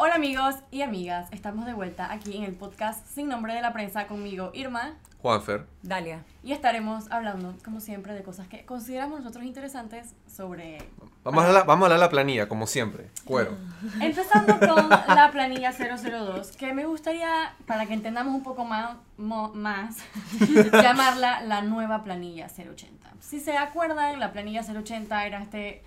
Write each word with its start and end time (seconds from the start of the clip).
Hola 0.00 0.14
amigos 0.14 0.54
y 0.70 0.82
amigas, 0.82 1.28
estamos 1.32 1.66
de 1.66 1.72
vuelta 1.74 2.12
aquí 2.12 2.36
en 2.36 2.44
el 2.44 2.54
podcast 2.54 3.04
Sin 3.08 3.28
Nombre 3.28 3.52
de 3.54 3.60
la 3.62 3.72
Prensa 3.72 4.06
conmigo 4.06 4.52
Irma 4.54 4.94
Juanfer. 5.20 5.66
Dalia. 5.82 6.22
y 6.44 6.52
estaremos 6.52 7.10
hablando 7.10 7.52
como 7.64 7.80
siempre 7.80 8.14
de 8.14 8.22
cosas 8.22 8.46
que 8.46 8.64
consideramos 8.64 9.18
nosotros 9.18 9.44
interesantes 9.44 10.14
sobre... 10.28 10.78
Vamos 11.24 11.42
a, 11.42 11.48
hablar, 11.48 11.66
vamos 11.66 11.82
a 11.82 11.86
hablar 11.86 11.98
de 11.98 12.04
la 12.06 12.10
planilla, 12.10 12.48
como 12.48 12.68
siempre. 12.68 13.10
Cuero. 13.24 13.58
Empezando 14.00 14.56
con 14.60 14.88
la 14.88 15.30
planilla 15.32 15.72
002, 15.72 16.52
que 16.56 16.72
me 16.72 16.86
gustaría, 16.86 17.52
para 17.66 17.84
que 17.86 17.94
entendamos 17.94 18.32
un 18.32 18.44
poco 18.44 18.64
más, 18.64 18.96
mo- 19.16 19.52
más 19.52 19.96
llamarla 20.72 21.40
la 21.42 21.62
nueva 21.62 22.04
planilla 22.04 22.46
080. 22.46 23.10
Si 23.20 23.40
se 23.40 23.56
acuerdan, 23.58 24.20
la 24.20 24.32
planilla 24.32 24.62
080 24.62 25.26
era 25.26 25.42
este 25.42 25.82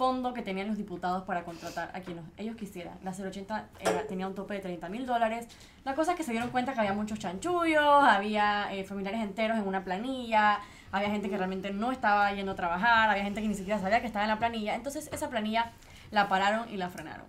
fondo 0.00 0.32
que 0.32 0.40
tenían 0.40 0.66
los 0.68 0.78
diputados 0.78 1.24
para 1.24 1.44
contratar 1.44 1.90
a 1.94 2.00
quienes 2.00 2.24
ellos 2.38 2.56
quisieran. 2.56 2.94
La 3.04 3.12
080 3.12 3.66
era- 3.80 4.06
tenía 4.06 4.26
un 4.26 4.34
tope 4.34 4.54
de 4.54 4.60
30 4.60 4.88
mil 4.88 5.04
dólares. 5.04 5.46
La 5.84 5.94
cosa 5.94 6.12
es 6.12 6.16
que 6.16 6.22
se 6.24 6.32
dieron 6.32 6.48
cuenta 6.48 6.72
que 6.72 6.80
había 6.80 6.94
muchos 6.94 7.18
chanchullos, 7.18 7.84
había 8.02 8.72
eh, 8.72 8.84
familiares 8.84 9.20
enteros 9.20 9.58
en 9.58 9.66
una 9.68 9.84
planilla, 9.84 10.60
había 10.90 11.10
gente 11.10 11.28
que 11.28 11.36
realmente 11.36 11.70
no 11.70 11.92
estaba 11.92 12.32
yendo 12.32 12.52
a 12.52 12.54
trabajar, 12.54 13.10
había 13.10 13.24
gente 13.24 13.42
que 13.42 13.48
ni 13.48 13.54
siquiera 13.54 13.78
sabía 13.78 14.00
que 14.00 14.06
estaba 14.06 14.24
en 14.24 14.30
la 14.30 14.38
planilla. 14.38 14.74
Entonces 14.74 15.10
esa 15.12 15.28
planilla 15.28 15.72
la 16.10 16.28
pararon 16.30 16.66
y 16.72 16.78
la 16.78 16.88
frenaron. 16.88 17.26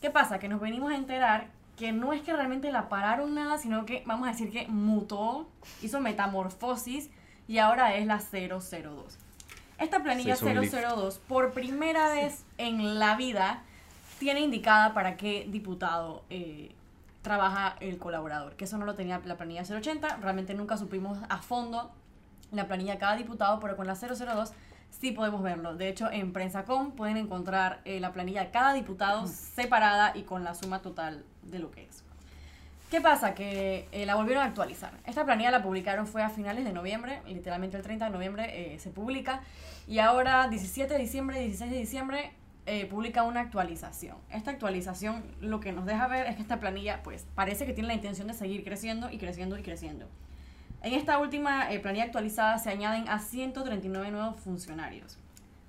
¿Qué 0.00 0.10
pasa? 0.10 0.38
Que 0.38 0.48
nos 0.48 0.60
venimos 0.62 0.92
a 0.92 0.96
enterar 0.96 1.48
que 1.76 1.92
no 1.92 2.14
es 2.14 2.22
que 2.22 2.32
realmente 2.32 2.72
la 2.72 2.88
pararon 2.88 3.34
nada, 3.34 3.58
sino 3.58 3.84
que 3.84 4.02
vamos 4.06 4.26
a 4.28 4.30
decir 4.32 4.50
que 4.50 4.66
mutó, 4.68 5.46
hizo 5.82 6.00
metamorfosis 6.00 7.10
y 7.48 7.58
ahora 7.58 7.94
es 7.96 8.06
la 8.06 8.18
002. 8.20 9.18
Esta 9.78 10.02
planilla 10.02 10.36
Se 10.36 10.44
hizo 10.44 10.54
un 10.54 10.60
lift. 10.60 10.74
002 10.74 11.18
por 11.28 11.52
primera 11.52 12.10
vez 12.10 12.44
en 12.58 12.98
la 12.98 13.16
vida 13.16 13.62
tiene 14.18 14.40
indicada 14.40 14.94
para 14.94 15.16
qué 15.16 15.46
diputado 15.48 16.22
eh, 16.30 16.72
trabaja 17.22 17.76
el 17.80 17.98
colaborador, 17.98 18.54
que 18.54 18.64
eso 18.64 18.78
no 18.78 18.84
lo 18.84 18.94
tenía 18.94 19.20
la 19.24 19.36
planilla 19.36 19.62
080, 19.62 20.18
realmente 20.18 20.54
nunca 20.54 20.76
supimos 20.76 21.18
a 21.28 21.38
fondo 21.38 21.90
la 22.52 22.66
planilla 22.66 22.92
de 22.92 22.98
cada 22.98 23.16
diputado, 23.16 23.58
pero 23.60 23.76
con 23.76 23.86
la 23.86 23.94
002 23.94 24.52
sí 24.90 25.12
podemos 25.12 25.42
verlo. 25.42 25.74
De 25.74 25.88
hecho, 25.88 26.10
en 26.10 26.32
Prensacom 26.32 26.92
pueden 26.92 27.16
encontrar 27.16 27.80
eh, 27.84 27.98
la 28.00 28.12
planilla 28.12 28.44
de 28.44 28.50
cada 28.50 28.72
diputado 28.74 29.26
separada 29.26 30.16
y 30.16 30.22
con 30.22 30.44
la 30.44 30.54
suma 30.54 30.80
total 30.80 31.24
de 31.42 31.58
lo 31.58 31.70
que 31.70 31.84
es. 31.84 32.04
¿Qué 32.90 33.00
pasa? 33.00 33.34
Que 33.34 33.88
eh, 33.92 34.06
la 34.06 34.14
volvieron 34.14 34.44
a 34.44 34.46
actualizar. 34.46 34.92
Esta 35.04 35.24
planilla 35.24 35.50
la 35.50 35.62
publicaron 35.62 36.06
fue 36.06 36.22
a 36.22 36.30
finales 36.30 36.64
de 36.64 36.72
noviembre, 36.72 37.22
literalmente 37.26 37.76
el 37.76 37.82
30 37.82 38.04
de 38.04 38.10
noviembre 38.10 38.74
eh, 38.74 38.78
se 38.78 38.90
publica, 38.90 39.40
y 39.88 39.98
ahora 39.98 40.48
17 40.48 40.92
de 40.92 41.00
diciembre, 41.00 41.40
16 41.40 41.70
de 41.70 41.78
diciembre 41.78 42.32
eh, 42.66 42.86
publica 42.86 43.24
una 43.24 43.40
actualización. 43.40 44.16
Esta 44.30 44.50
actualización 44.50 45.22
lo 45.42 45.60
que 45.60 45.72
nos 45.72 45.84
deja 45.84 46.08
ver 46.08 46.26
es 46.26 46.36
que 46.36 46.42
esta 46.42 46.60
planilla 46.60 47.02
pues 47.02 47.26
parece 47.34 47.66
que 47.66 47.74
tiene 47.74 47.88
la 47.88 47.94
intención 47.94 48.26
de 48.26 48.32
seguir 48.32 48.64
creciendo 48.64 49.10
y 49.10 49.18
creciendo 49.18 49.58
y 49.58 49.62
creciendo. 49.62 50.08
En 50.80 50.94
esta 50.94 51.18
última 51.18 51.70
eh, 51.70 51.78
planilla 51.80 52.04
actualizada 52.04 52.58
se 52.58 52.70
añaden 52.70 53.06
a 53.08 53.18
139 53.18 54.10
nuevos 54.10 54.40
funcionarios. 54.40 55.18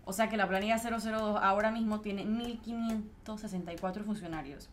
O 0.05 0.13
sea 0.13 0.29
que 0.29 0.37
la 0.37 0.47
planilla 0.47 0.77
002 0.77 1.39
ahora 1.41 1.69
mismo 1.69 1.99
tiene 1.99 2.25
1.564 2.25 4.03
funcionarios. 4.05 4.69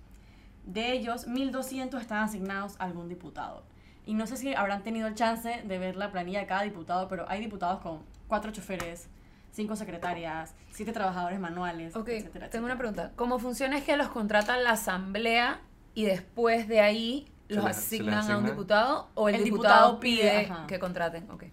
De 0.65 0.93
ellos, 0.93 1.27
1.200 1.27 2.01
están 2.01 2.19
asignados 2.25 2.77
a 2.79 2.85
algún 2.85 3.09
diputado. 3.09 3.65
Y 4.07 4.15
no 4.15 4.27
sé 4.27 4.37
si 4.37 4.55
habrán 4.55 4.83
tenido 4.83 5.07
el 5.09 5.15
chance 5.15 5.63
de 5.65 5.79
ver 5.79 5.97
la 5.97 6.11
planilla 6.11 6.41
de 6.41 6.47
cada 6.47 6.63
diputado, 6.63 7.09
pero 7.09 7.25
hay 7.29 7.41
diputados 7.41 7.81
con 7.81 8.01
cuatro 8.27 8.51
choferes, 8.51 9.09
cinco 9.53 9.77
secretarias, 9.77 10.55
siete 10.73 10.93
trabajadores 10.93 11.39
manuales, 11.39 11.95
Ok, 11.95 12.09
etcétera, 12.09 12.51
tengo 12.51 12.65
una 12.67 12.79
pregunta. 12.79 13.13
¿Cómo 13.17 13.39
funciona 13.39 13.79
es 13.79 13.85
que 13.85 13.97
los 13.97 14.09
contratan 14.09 14.65
la 14.65 14.73
asamblea 14.73 15.61
y 15.95 16.05
después 16.05 16.67
de 16.69 16.81
ahí 16.81 17.29
los 17.49 17.65
asignan 17.65 18.28
a 18.31 18.39
un 18.39 18.47
diputado 18.47 19.09
o 19.15 19.28
el, 19.28 19.37
El 19.37 19.45
diputado, 19.45 19.99
diputado 19.99 20.01
pide, 20.01 20.53
que 20.67 20.78
contraten? 20.78 21.31
Ok. 21.31 21.45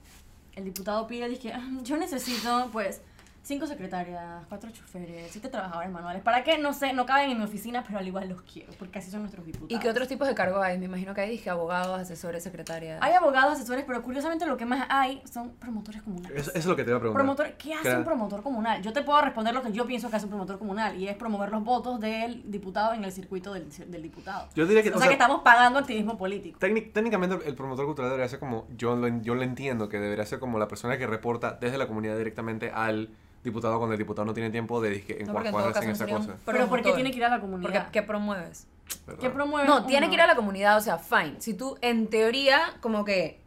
El 0.56 0.64
diputado 0.66 1.06
pide, 1.08 1.30
dice, 1.30 1.54
"Ah, 1.54 1.68
yo 1.84 1.98
necesito, 1.98 2.70
pues, 2.72 3.02
cinco 3.50 3.66
secretarias, 3.66 4.46
cuatro 4.48 4.70
choferes, 4.70 5.32
siete 5.32 5.50
trabajadores 5.50 5.92
manuales. 5.92 6.22
¿Para 6.22 6.44
qué? 6.44 6.60
No 6.60 6.72
sé, 6.72 6.94
no 6.94 7.08
caben 7.08 7.32
en 7.32 7.40
mi 7.40 7.44
oficina, 7.44 7.84
pero 7.84 7.98
al 7.98 8.08
igual 8.08 8.30
los 8.30 8.44
quiero, 8.44 8.72
porque 8.78 9.00
así 9.00 9.10
son 9.10 9.22
nuestros 9.22 9.44
diputados. 9.44 9.72
¿Y 9.72 9.80
qué 9.80 9.90
otros 9.90 10.08
tipos 10.08 10.28
de 10.28 10.36
cargos 10.36 10.64
hay? 10.64 10.78
Me 10.78 10.86
imagino 10.86 11.16
que 11.16 11.22
hay 11.22 11.32
dije, 11.32 11.50
abogados, 11.50 12.00
asesores, 12.00 12.44
secretarias. 12.44 13.00
Hay 13.02 13.14
abogados, 13.14 13.54
asesores, 13.54 13.86
pero 13.88 14.04
curiosamente 14.04 14.46
lo 14.46 14.56
que 14.56 14.66
más 14.68 14.86
hay 14.90 15.22
son 15.32 15.50
promotores 15.56 16.04
comunales. 16.04 16.40
Eso, 16.40 16.52
eso 16.52 16.60
es 16.60 16.66
lo 16.68 16.76
que 16.76 16.84
te 16.84 16.92
iba 16.92 16.98
a 16.98 17.00
preguntar. 17.02 17.24
Promotor, 17.26 17.54
¿Qué 17.58 17.74
hace 17.74 17.98
un 17.98 18.04
promotor 18.04 18.44
comunal? 18.44 18.84
Yo 18.84 18.94
te 18.94 19.02
puedo 19.02 19.20
responder 19.22 19.54
lo 19.56 19.64
que 19.64 19.72
yo 19.72 19.88
pienso 19.88 20.12
que 20.12 20.18
hace 20.18 20.26
un 20.28 20.30
promotor 20.32 20.60
comunal 20.60 20.96
y 21.02 21.08
es 21.08 21.16
promover 21.18 21.50
los 21.50 21.64
votos 21.64 22.00
del 22.00 22.44
diputado 22.52 22.94
en 22.94 23.04
el 23.04 23.12
circuito 23.12 23.52
del, 23.54 23.68
del 23.90 24.04
diputado. 24.04 24.48
Yo 24.54 24.68
diría 24.68 24.84
que, 24.84 24.92
o 24.92 25.00
sea, 25.00 25.08
que 25.08 25.14
estamos 25.14 25.42
pagando 25.42 25.80
activismo 25.80 26.20
político. 26.20 26.60
técnic- 26.60 26.94
técnicamente 26.94 27.40
el 27.48 27.56
promotor 27.56 27.88
cultural 27.88 28.12
debería 28.12 28.30
ser 28.30 28.38
como, 28.40 28.68
yo 28.78 28.96
lo, 28.96 29.08
en- 29.08 29.24
yo 29.24 29.34
lo 29.34 29.42
entiendo, 29.42 29.90
que 29.90 30.00
debería 30.00 30.26
ser 30.28 30.38
como 30.38 30.60
la 30.60 30.68
persona 30.68 31.00
que 31.00 31.08
reporta 31.08 31.58
desde 31.60 31.80
la 31.80 31.88
comunidad 31.88 32.16
directamente 32.16 32.70
al 32.72 33.10
diputado 33.44 33.78
cuando 33.78 33.94
el 33.94 34.00
diputado 34.00 34.26
no 34.26 34.34
tiene 34.34 34.50
tiempo 34.50 34.82
de 34.82 34.90
disque, 34.90 35.18
en 35.20 35.28
No, 35.28 35.34
porque 35.34 35.50
en 35.50 35.90
esa 35.90 36.08
cosa. 36.08 36.36
Pero 36.46 36.68
¿por 36.68 36.82
qué 36.82 36.94
tiene 36.94 37.12
que 37.12 37.18
ir 37.18 37.26
a 37.26 37.30
la 37.30 37.40
Porque, 37.40 37.52
comunidad? 37.52 37.92
¿qué 37.92 38.04
promueves? 38.04 38.68
¿verdad? 39.06 39.22
¿Qué 39.22 39.30
promueve? 39.30 39.68
No, 39.68 39.86
tiene 39.86 40.08
que 40.08 40.16
ir 40.16 40.22
a 40.22 40.28
la 40.28 40.36
comunidad, 40.36 40.78
o 40.78 40.82
sea, 40.82 40.98
fine. 40.98 41.36
Si 41.40 41.54
tú, 41.54 41.78
en 41.82 42.08
teoría, 42.08 42.78
como 42.82 43.06
que 43.06 43.40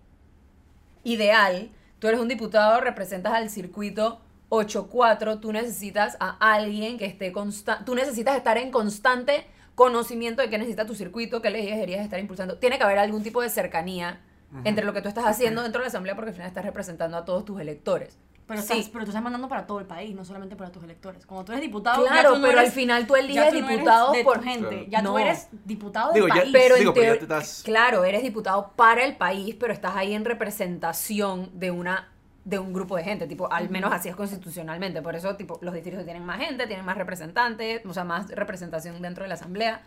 ideal, 1.04 1.70
tú 1.98 2.08
eres 2.08 2.20
un 2.20 2.28
diputado, 2.28 2.80
representas 2.80 3.32
al 3.32 3.50
circuito 3.50 4.20
8-4, 4.50 5.40
tú 5.40 5.52
necesitas 5.52 6.16
a 6.20 6.36
alguien 6.52 6.98
que 6.98 7.06
esté 7.06 7.32
constante, 7.32 7.84
tú 7.84 7.94
necesitas 7.94 8.36
estar 8.36 8.58
en 8.58 8.70
constante 8.70 9.46
conocimiento 9.74 10.42
de 10.42 10.50
qué 10.50 10.58
necesita 10.58 10.86
tu 10.86 10.94
circuito, 10.94 11.40
qué 11.40 11.50
leyes 11.50 11.74
deberías 11.74 12.04
estar 12.04 12.20
impulsando. 12.20 12.58
Tiene 12.58 12.76
que 12.76 12.84
haber 12.84 12.98
algún 12.98 13.22
tipo 13.22 13.40
de 13.40 13.48
cercanía 13.48 14.20
entre 14.64 14.84
lo 14.84 14.92
que 14.92 15.00
tú 15.00 15.08
estás 15.08 15.24
haciendo 15.24 15.62
dentro 15.62 15.80
de 15.80 15.84
la 15.84 15.88
asamblea 15.88 16.14
porque 16.14 16.28
al 16.28 16.34
final 16.34 16.48
estás 16.48 16.64
representando 16.64 17.16
a 17.16 17.24
todos 17.24 17.46
tus 17.46 17.58
electores. 17.58 18.18
Pero, 18.46 18.60
Sí. 18.60 18.72
estás, 18.72 18.88
pero 18.90 19.04
tú 19.04 19.10
estás 19.12 19.22
mandando 19.22 19.48
para 19.48 19.66
todo 19.66 19.78
el 19.78 19.86
país, 19.86 20.14
no 20.14 20.24
solamente 20.24 20.56
para 20.56 20.70
tus 20.72 20.82
electores. 20.82 21.24
Cuando 21.26 21.44
tú 21.44 21.52
eres 21.52 21.62
diputado, 21.62 22.04
ya 22.04 22.10
Claro, 22.10 22.30
tú 22.34 22.38
no 22.40 22.46
pero 22.48 22.58
eres- 22.58 22.70
al 22.70 22.74
final 22.74 23.06
tú 23.06 23.14
ya 23.14 23.20
eliges 23.20 23.48
tú 23.48 23.60
no 23.60 23.66
eres 23.66 23.70
diputados 23.78 24.12
de 24.12 24.24
por 24.24 24.38
tu 24.38 24.44
gente. 24.44 24.68
Claro. 24.68 24.86
Ya 24.88 25.02
No. 25.02 25.10
tú 25.12 25.18
eres 25.18 25.48
diputado 25.64 26.06
del 26.08 26.14
Digo, 26.14 26.28
ya- 26.28 26.34
país. 26.42 26.50
Pero 26.52 26.74
Digo, 26.76 26.90
en 26.90 26.94
pero 26.94 27.06
ya 27.14 27.18
teo- 27.20 27.28
te 27.28 27.34
estás- 27.34 27.62
claro, 27.64 28.04
eres 28.04 28.22
diputado 28.22 28.72
para 28.76 29.04
el 29.04 29.16
país, 29.16 29.54
pero 29.58 29.72
estás 29.72 29.96
ahí 29.96 30.12
en 30.12 30.24
representación 30.24 31.50
de 31.58 31.70
una 31.70 32.08
de 32.44 32.58
un 32.58 32.72
grupo 32.72 32.96
de 32.96 33.04
gente, 33.04 33.28
tipo, 33.28 33.50
al 33.52 33.70
menos 33.70 33.92
así 33.92 34.08
es 34.08 34.16
constitucionalmente, 34.16 35.00
por 35.00 35.14
eso 35.14 35.36
tipo 35.36 35.60
los 35.62 35.72
distritos 35.72 36.04
tienen 36.04 36.26
más 36.26 36.40
gente, 36.40 36.66
tienen 36.66 36.84
más 36.84 36.96
representantes, 36.98 37.86
o 37.86 37.94
sea, 37.94 38.02
más 38.02 38.28
representación 38.30 39.00
dentro 39.00 39.22
de 39.22 39.28
la 39.28 39.34
asamblea, 39.34 39.82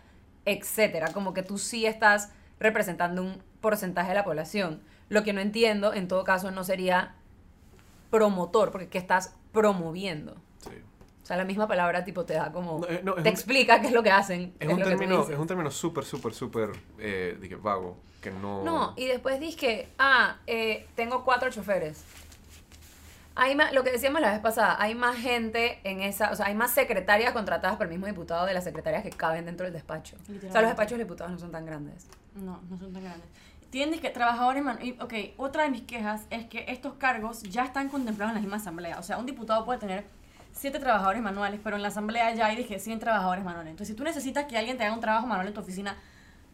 etcétera, 0.46 1.12
como 1.12 1.34
que 1.34 1.42
tú 1.42 1.58
sí 1.58 1.84
estás 1.84 2.30
representando 2.58 3.22
un 3.22 3.42
porcentaje 3.60 4.08
de 4.08 4.14
la 4.14 4.24
población. 4.24 4.80
Lo 5.10 5.22
que 5.22 5.34
no 5.34 5.42
entiendo, 5.42 5.92
en 5.92 6.08
todo 6.08 6.24
caso, 6.24 6.50
no 6.50 6.64
sería 6.64 7.14
promotor, 8.16 8.70
porque 8.70 8.88
¿qué 8.88 8.98
estás 8.98 9.34
promoviendo? 9.52 10.34
Sí. 10.60 10.70
O 11.22 11.26
sea, 11.26 11.36
la 11.36 11.44
misma 11.44 11.66
palabra 11.68 12.04
tipo 12.04 12.24
te 12.24 12.34
da 12.34 12.52
como 12.52 12.78
No, 12.80 12.88
eh, 12.88 13.00
no, 13.04 13.14
te 13.14 13.20
un- 13.22 13.26
explica 13.26 13.80
qué 13.80 13.88
es 13.88 13.92
lo 13.92 14.02
que 14.02 14.10
hacen. 14.10 14.54
Es 14.58 14.68
es 14.68 14.74
un 14.74 14.82
término, 14.82 15.22
es 15.28 15.38
un 15.38 15.46
término 15.46 15.70
súper, 15.70 16.04
súper, 16.04 16.32
súper 16.34 16.70
eh, 16.98 17.36
dije, 17.40 17.56
vago, 17.56 17.96
que 18.22 18.30
no... 18.30 18.62
No, 18.64 18.94
y 18.96 19.06
después 19.06 19.38
dices 19.40 19.56
que, 19.56 19.88
ah, 19.98 20.36
eh, 20.46 20.86
tengo 20.94 21.24
cuatro 21.24 21.50
choferes. 21.50 22.02
Hay 23.38 23.54
más, 23.54 23.74
lo 23.74 23.84
que 23.84 23.92
decíamos 23.92 24.22
la 24.22 24.30
vez 24.30 24.40
pasada, 24.40 24.80
hay 24.80 24.94
más 24.94 25.16
gente 25.16 25.78
en 25.84 26.00
esa, 26.00 26.30
o 26.30 26.36
sea, 26.36 26.46
hay 26.46 26.54
más 26.54 26.70
secretarias 26.70 27.34
contratadas 27.34 27.76
por 27.76 27.84
el 27.84 27.90
mismo 27.92 28.06
diputado 28.06 28.46
de 28.46 28.54
las 28.54 28.64
secretarias 28.64 29.02
que 29.02 29.10
caben 29.10 29.44
dentro 29.44 29.64
del 29.64 29.74
despacho. 29.74 30.16
O 30.22 30.50
sea, 30.50 30.62
los 30.62 30.70
despachos 30.70 30.96
de 30.96 31.04
diputados 31.04 31.32
no 31.32 31.38
son 31.38 31.50
tan 31.52 31.66
grandes. 31.66 32.06
No, 32.34 32.62
no 32.70 32.78
son 32.78 32.94
tan 32.94 33.02
grandes. 33.04 33.28
Tienes 33.76 34.00
que 34.00 34.08
trabajadores 34.08 34.64
Ok, 35.00 35.12
otra 35.36 35.64
de 35.64 35.68
mis 35.68 35.82
quejas 35.82 36.24
es 36.30 36.46
que 36.46 36.64
estos 36.68 36.94
cargos 36.94 37.42
ya 37.42 37.62
están 37.62 37.90
contemplados 37.90 38.30
en 38.30 38.36
la 38.36 38.40
misma 38.40 38.56
asamblea. 38.56 38.98
O 38.98 39.02
sea, 39.02 39.18
un 39.18 39.26
diputado 39.26 39.66
puede 39.66 39.78
tener 39.78 40.06
siete 40.50 40.78
trabajadores 40.78 41.20
manuales, 41.20 41.60
pero 41.62 41.76
en 41.76 41.82
la 41.82 41.88
asamblea 41.88 42.34
ya 42.34 42.46
hay, 42.46 42.56
dije, 42.56 42.78
100 42.78 43.00
trabajadores 43.00 43.44
manuales. 43.44 43.72
Entonces, 43.72 43.88
si 43.88 43.94
tú 43.94 44.02
necesitas 44.02 44.46
que 44.46 44.56
alguien 44.56 44.78
te 44.78 44.84
haga 44.84 44.94
un 44.94 45.02
trabajo 45.02 45.26
manual 45.26 45.48
en 45.48 45.52
tu 45.52 45.60
oficina 45.60 45.94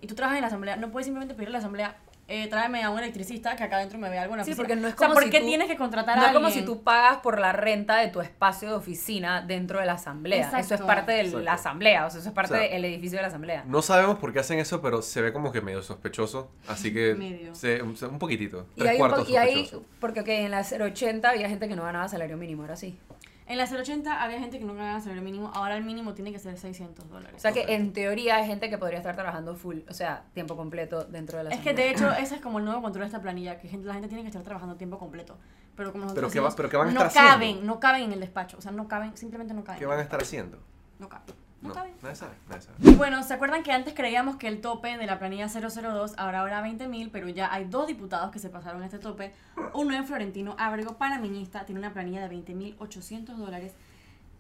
y 0.01 0.09
tú 0.09 0.17
trabajas 0.17 0.39
en 0.39 0.41
la 0.41 0.49
asamblea, 0.49 0.75
no 0.75 0.91
puedes 0.91 1.07
simplemente 1.07 1.35
pedirle 1.35 1.53
a 1.53 1.59
la 1.59 1.59
asamblea, 1.61 1.97
eh, 2.33 2.47
tráeme 2.49 2.83
a 2.83 2.91
un 2.91 2.99
electricista 2.99 3.55
que 3.57 3.65
acá 3.65 3.77
adentro 3.77 3.99
me 3.99 4.09
vea 4.09 4.23
algo 4.23 4.35
en 4.35 4.39
la 4.39 4.45
Sí, 4.45 4.53
oficina. 4.53 4.67
porque 4.69 4.81
no 4.81 4.89
es 4.89 4.95
O 4.95 4.97
sea, 4.99 5.09
como 5.09 5.15
¿por 5.15 5.25
si 5.25 5.31
qué 5.31 5.41
tú- 5.41 5.47
tienes 5.47 5.69
que 5.69 5.77
contratar 5.77 6.17
No 6.17 6.23
a 6.23 6.27
es 6.29 6.33
como 6.33 6.47
alguien? 6.47 6.65
si 6.65 6.67
tú 6.67 6.83
pagas 6.83 7.19
por 7.19 7.39
la 7.39 7.53
renta 7.53 7.97
de 7.99 8.09
tu 8.09 8.21
espacio 8.21 8.69
de 8.69 8.75
oficina 8.75 9.43
dentro 9.43 9.79
de 9.81 9.87
la 9.87 9.93
asamblea. 9.95 10.47
Eso 10.49 10.57
es 10.57 10.63
Exacto. 10.65 10.87
parte 10.87 11.13
de 11.13 11.21
Exacto. 11.21 11.41
la 11.41 11.53
asamblea, 11.55 12.07
o 12.07 12.11
sea, 12.11 12.21
eso 12.21 12.29
es 12.31 12.35
parte 12.35 12.55
O 12.55 12.57
sea, 12.59 12.69
del 12.69 12.85
edificio 12.85 13.19
de 13.19 13.23
la 13.23 13.29
asamblea. 13.29 13.65
No 13.67 13.83
sabemos 13.83 14.19
por 14.19 14.33
qué 14.33 14.39
hacen 14.41 14.59
eso, 14.59 14.81
pero 14.81 15.03
se 15.03 15.21
ve 15.21 15.33
como 15.33 15.53
que 15.53 15.61
medio 15.61 15.83
sospechoso, 15.83 16.51
así 16.69 16.93
que... 16.93 17.15
Medio. 17.19 17.55
se- 17.55 17.83
un, 17.83 17.97
un 18.11 18.19
poquitito, 18.19 18.67
Y 18.77 18.81
tres 18.81 18.91
hay, 18.93 18.97
un 18.97 19.03
po- 19.03 19.09
cuartos 19.15 19.29
y 19.31 19.37
hay 19.37 19.71
porque 20.01 20.21
ok, 20.21 20.29
en 20.29 20.51
la 20.53 20.63
080 20.63 21.29
había 21.31 21.49
gente 21.49 21.69
que 21.69 21.77
no 21.77 21.83
ganaba 21.85 22.09
salario 22.09 22.37
mínimo, 22.37 22.63
ahora 22.63 22.77
sí. 22.77 22.99
En 23.47 23.59
la 23.59 23.65
080 23.67 24.23
había 24.23 24.39
gente 24.39 24.59
que 24.59 24.65
no 24.65 24.75
ganaba 24.75 25.01
salario 25.01 25.23
mínimo, 25.23 25.51
ahora 25.55 25.77
el 25.77 25.85
mínimo 25.85 26.15
tiene 26.15 26.33
que 26.33 26.39
ser 26.39 26.57
600 26.59 27.09
dólares. 27.09 27.35
O 27.37 27.41
sea 27.41 27.53
que 27.53 27.75
en 27.75 27.93
teoría 27.93 28.37
hay 28.37 28.47
gente 28.47 28.71
que 28.71 28.79
podría 28.79 28.99
estar 28.99 29.15
trabajando 29.15 29.55
full, 29.57 29.79
o 29.89 29.93
sea, 29.95 30.25
tiempo 30.33 30.57
completo 30.57 31.05
dentro 31.05 31.39
de 31.39 31.45
la 31.45 31.51
Es 31.51 31.61
que 31.61 31.75
de 31.75 31.91
hecho 31.91 32.11
ese 32.13 32.37
es 32.37 32.41
como 32.41 32.59
el 32.59 32.65
nuevo 32.65 32.81
control 32.83 33.03
de 33.03 33.07
esta 33.07 33.21
planilla, 33.21 33.59
que 33.59 33.69
gente, 33.69 33.87
la 33.87 33.95
gente 33.95 34.09
tiene 34.09 34.23
que 34.23 34.29
estar 34.29 34.43
trabajando 34.43 34.77
tiempo 34.77 34.99
completo. 34.99 35.37
Pero 35.77 35.91
como 35.91 36.05
nosotros 36.05 36.31
Pero 36.31 36.33
¿qué 36.33 36.41
va- 36.41 36.49
decimos, 36.49 36.55
pero 36.57 36.69
qué 36.71 36.77
van 36.77 36.89
a 36.89 36.93
no 36.93 37.03
estar 37.07 37.25
caben, 37.25 37.49
haciendo? 37.51 37.67
no 37.75 37.81
caben 37.81 38.03
en 38.05 38.13
el 38.13 38.21
despacho, 38.21 38.59
o 38.59 38.61
sea, 38.61 38.73
no 38.73 38.87
caben, 38.89 39.17
simplemente 39.17 39.55
no 39.55 39.65
caben. 39.65 39.79
¿Qué 39.81 39.87
van 39.87 39.99
a 39.99 40.03
estar 40.03 40.21
haciendo? 40.23 40.59
No 40.99 41.09
caben. 41.09 41.35
No, 41.63 41.69
Está 41.69 41.85
bien. 41.85 41.97
nadie 42.03 42.17
sabe, 42.17 42.35
nadie 42.49 42.63
sabe. 42.63 42.77
Y 42.81 42.95
bueno, 42.95 43.23
¿se 43.23 43.35
acuerdan 43.35 43.63
que 43.63 43.71
antes 43.73 43.95
creíamos 43.95 44.37
que 44.37 44.49
el 44.49 44.61
tope 44.61 44.97
de 44.99 45.07
la 45.07 45.19
planilla 45.19 45.47
002 45.49 46.15
ahora 46.17 46.45
era 46.47 46.63
20.000, 46.67 47.11
pero 47.13 47.29
ya 47.29 47.53
hay 47.53 47.65
dos 47.67 47.87
diputados 47.87 48.31
que 48.33 48.39
se 48.41 48.51
pasaron 48.51 48.83
este 48.83 48.99
tope? 48.99 49.33
Uno 49.73 49.97
es 49.97 50.05
Florentino 50.07 50.57
Ábrego, 50.59 50.99
panameñista, 50.99 51.65
tiene 51.65 51.79
una 51.79 51.93
planilla 51.93 52.27
de 52.27 52.37
20.800 52.37 53.37
dólares. 53.37 53.73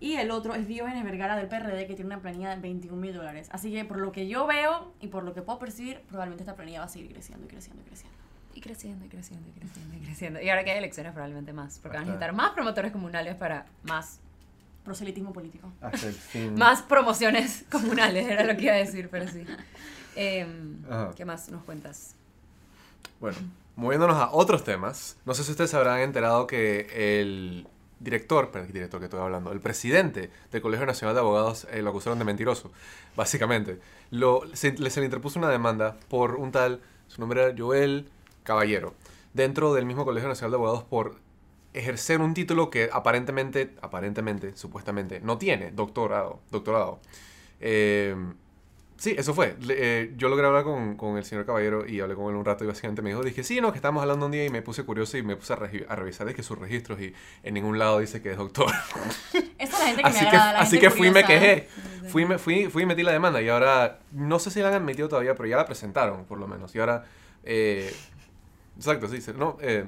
Y 0.01 0.15
el 0.15 0.33
otro 0.33 0.55
es 0.55 0.67
Diógenes 0.67 1.05
Vergara 1.05 1.37
del 1.37 1.47
PRD, 1.47 1.87
que 1.87 1.95
tiene 1.95 2.07
una 2.07 2.21
planilla 2.21 2.57
de 2.57 2.69
21.000 2.69 3.13
dólares. 3.13 3.49
Así 3.53 3.71
que 3.71 3.85
por 3.85 3.99
lo 3.99 4.11
que 4.11 4.27
yo 4.27 4.49
veo 4.49 4.93
y 5.01 5.07
por 5.07 5.23
lo 5.23 5.33
que 5.33 5.43
puedo 5.43 5.61
percibir, 5.61 6.01
probablemente 6.09 6.43
esta 6.43 6.57
planilla 6.57 6.81
va 6.81 6.87
a 6.87 6.89
seguir 6.89 7.13
creciendo 7.13 7.45
y 7.45 7.49
creciendo 7.49 7.83
y 7.83 7.85
creciendo. 7.85 8.19
Y 8.55 8.61
creciendo, 8.61 9.05
y 9.07 9.09
creciendo, 9.09 9.49
y 9.49 9.53
creciendo, 9.53 9.97
y 9.97 10.01
creciendo. 10.01 10.43
Y 10.43 10.49
ahora 10.51 10.65
que 10.65 10.73
hay 10.73 10.79
elecciones 10.79 11.13
probablemente 11.13 11.53
más, 11.53 11.79
porque 11.79 11.99
van 11.99 12.03
a 12.03 12.07
necesitar 12.07 12.33
más 12.35 12.51
promotores 12.51 12.91
comunales 12.91 13.37
para 13.37 13.67
más, 13.85 14.19
Proselitismo 14.85 15.33
político. 15.33 15.73
Hasta 15.81 16.09
el 16.09 16.15
fin. 16.15 16.55
más 16.59 16.83
promociones 16.83 17.65
comunales, 17.71 18.27
era 18.29 18.45
lo 18.45 18.57
que 18.57 18.65
iba 18.65 18.75
a 18.75 18.79
decir, 18.79 19.09
pero 19.11 19.27
sí. 19.29 19.45
Ajá. 20.91 21.13
¿Qué 21.17 21.25
más 21.25 21.49
nos 21.51 21.63
cuentas? 21.65 22.15
Bueno, 23.21 23.37
moviéndonos 23.77 24.17
a 24.17 24.31
otros 24.33 24.65
temas, 24.65 25.17
no 25.25 25.35
sé 25.35 25.45
si 25.45 25.53
ustedes 25.53 25.71
se 25.71 25.77
habrán 25.77 26.01
enterado 26.01 26.47
que 26.47 27.21
el 27.21 27.67
director, 28.01 28.51
pero 28.53 28.65
el 28.65 28.73
director 28.73 28.99
que 28.99 29.05
estoy 29.07 29.21
hablando, 29.21 29.53
el 29.53 29.61
presidente 29.61 30.31
del 30.51 30.61
Colegio 30.61 30.85
Nacional 30.87 31.15
de 31.15 31.21
Abogados 31.21 31.67
eh, 31.71 31.83
lo 31.83 31.91
acusaron 31.91 32.19
de 32.19 32.25
mentiroso, 32.25 32.73
básicamente. 33.15 33.79
Lo, 34.11 34.43
se, 34.55 34.73
le- 34.73 34.91
se 34.91 34.99
le 35.01 35.07
interpuso 35.07 35.39
una 35.39 35.49
demanda 35.49 35.97
por 36.09 36.35
un 36.35 36.51
tal, 36.51 36.81
su 37.07 37.21
nombre 37.21 37.43
era 37.45 37.55
Joel 37.57 38.09
Caballero, 38.43 38.95
dentro 39.35 39.73
del 39.73 39.87
mismo 39.87 40.05
Colegio 40.05 40.29
Nacional 40.29 40.51
de 40.51 40.57
Abogados 40.57 40.83
por 40.83 41.17
ejercer 41.75 42.21
un 42.21 42.35
título 42.35 42.71
que 42.71 42.91
aparentemente, 42.93 43.75
aparentemente, 43.81 44.57
supuestamente, 44.57 45.21
no 45.21 45.39
tiene, 45.39 45.71
doctorado, 45.71 46.41
doctorado. 46.51 47.01
Eh, 47.61 48.15
Sí, 49.03 49.17
eso 49.19 49.35
fue. 49.35 49.57
Le- 49.61 49.75
eh, 49.79 50.13
yo 50.17 50.29
logré 50.29 50.47
hablar 50.47 50.63
con, 50.63 50.97
con 50.97 51.17
el 51.17 51.25
señor 51.25 51.45
Caballero 51.45 51.85
y 51.85 51.99
hablé 51.99 52.15
con 52.15 52.31
él 52.31 52.37
un 52.37 52.45
rato 52.45 52.63
y 52.63 52.69
básicamente 52.69 53.03
me 53.03 53.11
dijo, 53.11 53.25
dije, 53.25 53.43
sí, 53.43 53.61
no, 53.61 53.73
que 53.73 53.79
estábamos 53.79 54.01
hablando 54.01 54.27
un 54.27 54.31
día 54.31 54.45
y 54.45 54.49
me 54.49 54.63
puse 54.63 54.85
curioso 54.85 55.19
y 55.19 55.25
me 55.25 55.35
puse 55.35 55.55
a, 55.55 55.57
revisar 55.57 56.25
de 56.25 56.37
que 56.37 56.45
sus 56.45 56.57
registros 56.57 57.01
y 57.01 57.13
en 57.43 57.55
ningún 57.55 57.81
lado 57.81 57.99
dice 57.99 58.23
que 58.23 58.31
es 58.31 58.37
doctor. 58.37 58.71
Esa 59.33 59.43
es 59.59 59.73
la 59.73 59.87
gente 59.87 60.03
que 60.03 60.09
así 60.09 60.25
me 60.25 60.31
que, 60.31 60.37
agrada, 60.37 60.53
la 60.53 60.61
así 60.61 60.71
gente 60.77 60.87
que 60.87 60.91
fui 60.93 61.09
y 61.09 61.11
me 61.11 61.25
quejé. 61.25 61.69
Fui, 62.07 62.25
me, 62.27 62.39
fui, 62.39 62.67
fui 62.67 62.85
y 62.85 62.87
metí 62.87 63.03
la 63.03 63.11
demanda 63.11 63.43
y 63.43 63.49
ahora, 63.49 63.99
no 64.13 64.39
sé 64.39 64.53
si 64.53 64.61
la 64.61 64.73
han 64.73 64.85
metido 64.85 65.09
todavía, 65.09 65.35
pero 65.35 65.49
ya 65.49 65.57
la 65.57 65.67
presentaron 65.67 66.25
por 66.25 66.39
lo 66.39 66.47
menos. 66.47 66.73
Y 66.77 66.79
ahora, 66.79 67.05
eh, 67.43 67.93
exacto, 68.77 69.09
sí, 69.09 69.19
no, 69.37 69.59
eh, 69.63 69.85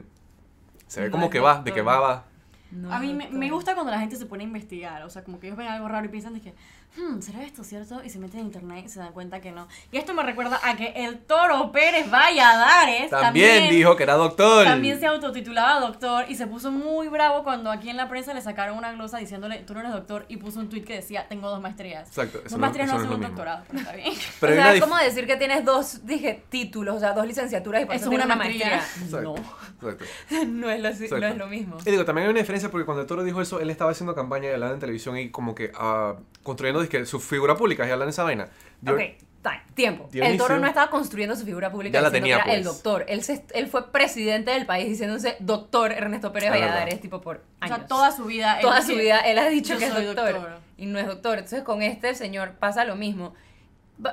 se 0.86 1.00
ve 1.00 1.06
No 1.08 1.12
como 1.12 1.30
que 1.30 1.40
va, 1.40 1.62
de 1.62 1.72
que 1.72 1.82
va, 1.82 2.00
va. 2.00 2.24
No, 2.70 2.92
A 2.92 2.98
mí 2.98 3.14
me, 3.14 3.28
me 3.28 3.50
gusta 3.50 3.74
cuando 3.74 3.92
la 3.92 4.00
gente 4.00 4.16
se 4.16 4.26
pone 4.26 4.42
a 4.42 4.46
investigar, 4.46 5.02
o 5.04 5.10
sea, 5.10 5.22
como 5.22 5.38
que 5.38 5.46
ellos 5.46 5.56
ven 5.56 5.68
algo 5.68 5.86
raro 5.86 6.06
y 6.06 6.08
piensan 6.08 6.34
de 6.34 6.40
que, 6.40 6.54
hmm, 6.96 7.20
¿será 7.20 7.42
esto 7.42 7.64
cierto? 7.64 8.02
Y 8.04 8.10
se 8.10 8.18
meten 8.18 8.40
en 8.40 8.46
internet 8.46 8.84
y 8.86 8.88
se 8.88 8.98
dan 9.00 9.12
cuenta 9.12 9.40
que 9.40 9.52
no. 9.52 9.68
Y 9.92 9.98
esto 9.98 10.14
me 10.14 10.22
recuerda 10.22 10.60
a 10.62 10.76
que 10.76 10.92
el 10.94 11.18
Toro 11.18 11.72
Pérez 11.72 12.10
Valladares 12.10 13.10
También, 13.10 13.70
dijo 13.70 13.96
que 13.96 14.02
era 14.04 14.14
doctor. 14.14 14.64
También 14.64 14.98
se 15.00 15.06
autotitulaba 15.06 15.80
doctor 15.80 16.24
y 16.28 16.34
se 16.36 16.46
puso 16.46 16.70
muy 16.70 17.08
bravo 17.08 17.44
cuando 17.44 17.70
aquí 17.70 17.90
en 17.90 17.96
la 17.96 18.08
prensa 18.08 18.34
le 18.34 18.40
sacaron 18.40 18.78
una 18.78 18.92
glosa 18.92 19.18
diciéndole, 19.18 19.58
tú 19.58 19.74
no 19.74 19.80
eres 19.80 19.92
doctor, 19.92 20.24
y 20.28 20.36
puso 20.36 20.60
un 20.60 20.68
tweet 20.68 20.84
que 20.84 20.94
decía, 20.94 21.26
tengo 21.28 21.48
dos 21.50 21.60
maestrías. 21.60 22.08
Exacto, 22.08 22.40
Dos 22.42 22.52
no- 22.52 22.58
maestrías 22.58 22.88
no 22.88 22.94
eso 22.94 23.04
no 23.04 23.08
hacen 23.12 23.22
un 23.22 23.26
doctorado, 23.28 23.64
pero 23.68 23.78
está 23.80 23.92
bien. 23.92 24.14
Pero 24.40 24.52
o 24.52 24.56
sea, 24.56 24.74
es 24.74 24.80
como 24.80 24.96
decir 24.96 25.26
que 25.26 25.36
tienes 25.36 25.64
dos, 25.64 26.04
dije, 26.06 26.42
títulos, 26.48 26.96
o 26.96 27.00
sea, 27.00 27.12
dos 27.12 27.26
licenciaturas 27.26 27.82
y 27.82 27.84
por 27.86 27.94
Eso 27.94 28.04
eso, 28.04 28.12
es 28.12 28.18
tienes 28.18 28.26
una 28.26 28.36
maestría. 28.36 28.76
Exacto, 28.76 29.22
No, 29.22 29.88
exacto. 29.90 30.04
no 30.46 30.70
es, 30.70 30.80
lo, 30.80 30.90
no 30.90 30.94
Exacto. 30.94 31.26
es 31.26 31.36
lo 31.36 31.46
mismo. 31.46 31.76
Y 31.84 31.90
digo, 31.90 32.04
también 32.04 32.26
hay 32.26 32.30
una 32.30 32.40
diferencia 32.40 32.70
porque 32.70 32.84
cuando 32.84 33.02
el 33.02 33.06
Toro 33.06 33.22
dijo 33.24 33.40
eso, 33.40 33.60
él 33.60 33.70
estaba 33.70 33.90
haciendo 33.90 34.14
campaña 34.14 34.48
y 34.50 34.52
hablando 34.52 34.74
en 34.74 34.80
televisión 34.80 35.16
y 35.18 35.30
como 35.30 35.54
que 35.54 35.72
ah, 35.76 36.14
construyendo 36.42 36.80
dizque, 36.84 37.04
su 37.06 37.20
figura 37.20 37.56
pública 37.56 37.82
y 37.82 37.90
hablando 37.90 38.04
en 38.04 38.10
esa 38.10 38.22
vaina. 38.24 38.48
Ok, 38.86 38.98
time, 39.42 39.62
tiempo. 39.74 40.08
Dionisio- 40.10 40.30
El 40.32 40.38
toro 40.38 40.58
no 40.58 40.66
estaba 40.66 40.90
construyendo 40.90 41.36
su 41.36 41.44
figura 41.44 41.70
pública 41.70 41.98
Ya 41.98 42.02
la 42.02 42.10
tenía, 42.10 42.36
que 42.42 42.50
era 42.50 42.54
el 42.58 42.64
pues. 42.64 42.74
doctor. 42.74 43.04
Él, 43.08 43.22
se- 43.22 43.44
él 43.54 43.66
fue 43.68 43.90
presidente 43.92 44.50
del 44.52 44.64
país 44.66 44.88
diciéndose 44.88 45.36
doctor 45.40 45.92
Ernesto 45.92 46.32
Pérez. 46.32 46.50
Valladares, 46.50 47.00
tipo 47.00 47.20
por 47.20 47.36
O 47.36 47.40
años. 47.64 47.76
sea, 47.78 47.86
toda 47.86 48.10
su 48.12 48.24
vida. 48.24 48.56
él 48.56 48.62
Toda 48.62 48.80
dice, 48.80 48.92
su 48.92 48.98
vida 48.98 49.18
él 49.20 49.38
ha 49.38 49.48
dicho 49.48 49.74
"Yo 49.74 49.78
que 49.78 49.86
es 49.86 49.94
doctor". 49.94 50.58
y 50.76 50.86
no 50.86 50.98
es 50.98 51.06
doctor. 51.06 51.38
Entonces 51.38 51.62
con 51.62 51.82
este 51.82 52.14
señor 52.14 52.52
pasa 52.58 52.84
lo 52.84 52.96
mismo. 52.96 53.34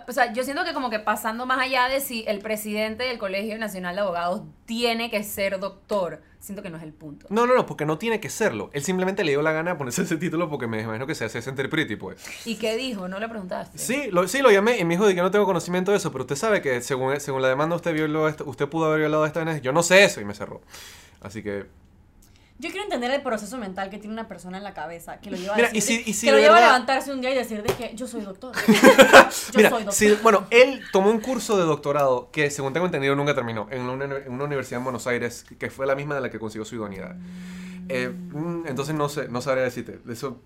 O 0.07 0.11
sea, 0.11 0.31
yo 0.31 0.43
siento 0.43 0.63
que 0.63 0.73
como 0.73 0.91
que 0.91 0.99
pasando 0.99 1.47
más 1.47 1.59
allá 1.59 1.87
de 1.87 2.01
si 2.01 2.23
el 2.27 2.39
presidente 2.39 3.03
del 3.03 3.17
Colegio 3.17 3.57
Nacional 3.57 3.95
de 3.95 4.01
Abogados 4.01 4.43
tiene 4.65 5.09
que 5.09 5.23
ser 5.23 5.59
doctor, 5.59 6.21
siento 6.39 6.61
que 6.61 6.69
no 6.69 6.77
es 6.77 6.83
el 6.83 6.93
punto. 6.93 7.25
No, 7.29 7.47
no, 7.47 7.55
no, 7.55 7.65
porque 7.65 7.85
no 7.85 7.97
tiene 7.97 8.19
que 8.19 8.29
serlo. 8.29 8.69
Él 8.73 8.83
simplemente 8.83 9.23
le 9.23 9.31
dio 9.31 9.41
la 9.41 9.51
gana 9.51 9.71
de 9.71 9.77
ponerse 9.77 10.03
ese 10.03 10.17
título 10.17 10.49
porque 10.49 10.67
me 10.67 10.81
imagino 10.81 11.07
que 11.07 11.15
se 11.15 11.25
hace 11.25 11.41
sentir 11.41 11.67
pretty, 11.67 11.95
pues. 11.95 12.23
¿Y 12.45 12.57
qué 12.57 12.77
dijo? 12.77 13.07
¿No 13.07 13.19
le 13.19 13.27
preguntaste? 13.27 13.79
Sí, 13.79 14.09
lo, 14.11 14.27
sí, 14.27 14.43
lo 14.43 14.51
llamé 14.51 14.77
y 14.77 14.85
me 14.85 14.93
dijo 14.93 15.07
de 15.07 15.15
que 15.15 15.21
no 15.21 15.31
tengo 15.31 15.45
conocimiento 15.45 15.89
de 15.91 15.97
eso, 15.97 16.11
pero 16.11 16.25
usted 16.25 16.35
sabe 16.35 16.61
que 16.61 16.79
según, 16.81 17.19
según 17.19 17.41
la 17.41 17.47
demanda 17.47 17.75
usted 17.75 17.93
violó 17.93 18.27
esto, 18.27 18.45
usted 18.45 18.67
pudo 18.69 18.85
haber 18.85 18.99
violado 18.99 19.25
esta 19.25 19.43
vaina. 19.43 19.59
Yo 19.59 19.71
no 19.71 19.81
sé 19.81 20.03
eso 20.03 20.21
y 20.21 20.25
me 20.25 20.35
cerró. 20.35 20.61
Así 21.21 21.41
que, 21.41 21.65
Yo 22.61 22.69
quiero 22.69 22.83
entender 22.83 23.09
el 23.11 23.21
proceso 23.23 23.57
mental 23.57 23.89
que 23.89 23.97
tiene 23.97 24.13
una 24.13 24.27
persona 24.27 24.57
en 24.59 24.63
la 24.63 24.73
cabeza 24.73 25.19
que 25.19 25.31
lo 25.31 25.37
lleva 25.37 25.55
Mira, 25.55 25.67
a 25.69 25.71
y 25.71 25.75
decir, 25.75 26.03
si- 26.03 26.09
y 26.11 26.13
si 26.13 26.27
que 26.27 26.31
lo 26.31 26.37
lleva 26.37 26.57
a 26.57 26.61
levantarse 26.61 27.11
un 27.11 27.19
día 27.19 27.31
y 27.31 27.35
decir 27.35 27.63
de 27.63 27.73
que 27.73 27.95
yo 27.95 28.07
soy 28.07 28.21
doctor. 28.21 28.55
yo 28.67 29.57
mira, 29.57 29.69
soy 29.69 29.83
doctor. 29.83 30.21
bueno, 30.23 30.45
él 30.51 30.81
tomó 30.91 31.09
un 31.09 31.19
curso 31.19 31.57
de 31.57 31.63
doctorado 31.63 32.29
que, 32.31 32.51
según 32.51 32.71
tengo 32.73 32.85
entendido, 32.85 33.15
nunca 33.15 33.33
terminó 33.33 33.67
en 33.71 33.81
una, 33.81 34.05
en 34.05 34.31
una 34.31 34.43
universidad 34.45 34.77
en 34.77 34.83
Buenos 34.83 35.07
Aires 35.07 35.43
que 35.57 35.69
fue 35.71 35.85
la 35.87 35.95
misma 35.95 36.15
de 36.15 36.21
la 36.21 36.29
que 36.29 36.37
consiguió 36.39 36.63
su 36.63 36.75
idoneidad. 36.75 37.15
Eh, 37.89 38.09
mm, 38.09 38.67
entonces 38.67 38.93
no 38.95 39.09
sé, 39.09 39.27
no 39.27 39.41
sabría 39.41 39.63
decirte. 39.63 39.99
Eso, 40.09 40.39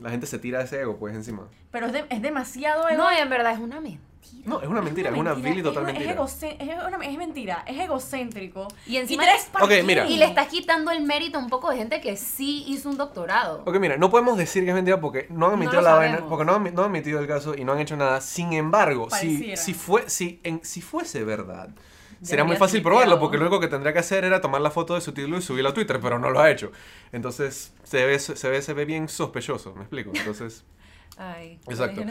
la 0.00 0.10
gente 0.10 0.26
se 0.26 0.38
tira 0.38 0.60
ese 0.62 0.80
ego, 0.80 0.96
pues, 0.98 1.14
encima. 1.14 1.48
Pero 1.70 1.86
es, 1.86 1.92
de- 1.92 2.04
es 2.10 2.22
demasiado 2.22 2.88
ego- 2.88 2.96
No, 2.98 3.10
en 3.10 3.28
verdad 3.30 3.52
es 3.52 3.58
una 3.58 3.80
mentira. 3.80 4.00
No, 4.44 4.60
es 4.62 4.68
una 4.68 4.80
mentira, 4.82 5.10
es 5.10 5.16
una 5.16 5.32
vil 5.34 5.58
y 5.58 5.62
total 5.62 5.82
es, 5.88 5.94
mentira. 5.94 6.12
es, 6.22 7.08
es 7.08 7.18
mentira, 7.18 7.64
es 7.66 7.78
egocéntrico. 7.80 8.68
Y 8.86 8.96
encima 8.96 9.24
tres 9.24 9.44
le- 9.46 9.50
¿para 9.50 9.64
Ok, 9.64 9.70
qué? 9.70 9.82
mira. 9.82 10.06
Y 10.06 10.16
le 10.18 10.26
estás 10.26 10.46
quitando 10.48 10.90
el 10.90 11.02
mérito 11.02 11.38
a 11.38 11.40
un 11.40 11.48
poco 11.50 11.70
de 11.70 11.76
gente 11.78 12.00
que 12.00 12.16
sí 12.16 12.64
hizo 12.68 12.88
un 12.88 12.96
doctorado. 12.96 13.62
Ok, 13.66 13.78
mira, 13.78 13.96
no 13.96 14.10
podemos 14.10 14.36
decir 14.38 14.62
que 14.64 14.70
es 14.70 14.74
mentira 14.74 15.00
porque 15.00 15.26
no 15.30 15.46
han 15.46 15.54
admitido 15.54 15.80
la 15.82 15.94
vaina, 15.94 16.24
porque 16.28 16.44
no 16.44 16.54
han, 16.54 16.74
no 16.74 16.82
han 16.84 16.90
admitido 16.90 17.18
el 17.20 17.26
caso 17.26 17.54
y 17.54 17.64
no 17.64 17.72
han 17.72 17.80
hecho 17.80 17.96
nada. 17.96 18.20
Sin 18.20 18.52
embargo, 18.52 19.08
si, 19.10 19.56
si, 19.56 19.74
fue, 19.74 20.08
si, 20.08 20.40
en, 20.44 20.64
si 20.64 20.80
fuese 20.80 21.24
verdad, 21.24 21.70
sería 22.22 22.44
muy 22.44 22.56
fácil 22.56 22.82
probarlo 22.82 23.18
porque 23.18 23.36
lo 23.36 23.44
único 23.44 23.60
que 23.60 23.68
tendría 23.68 23.92
que 23.92 23.98
hacer 24.00 24.24
era 24.24 24.40
tomar 24.40 24.60
la 24.60 24.70
foto 24.70 24.94
de 24.94 25.00
su 25.00 25.12
título 25.12 25.38
y 25.38 25.42
subirlo 25.42 25.70
a 25.70 25.74
Twitter, 25.74 25.98
pero 26.00 26.18
no 26.18 26.30
lo 26.30 26.40
ha 26.40 26.50
hecho. 26.50 26.72
Entonces, 27.12 27.72
se 27.84 28.04
ve, 28.04 28.18
se 28.18 28.48
ve, 28.48 28.62
se 28.62 28.72
ve 28.74 28.84
bien 28.84 29.08
sospechoso, 29.08 29.74
¿me 29.74 29.82
explico? 29.82 30.12
Entonces, 30.14 30.64
Ay, 31.22 31.60
Exacto. 31.68 32.02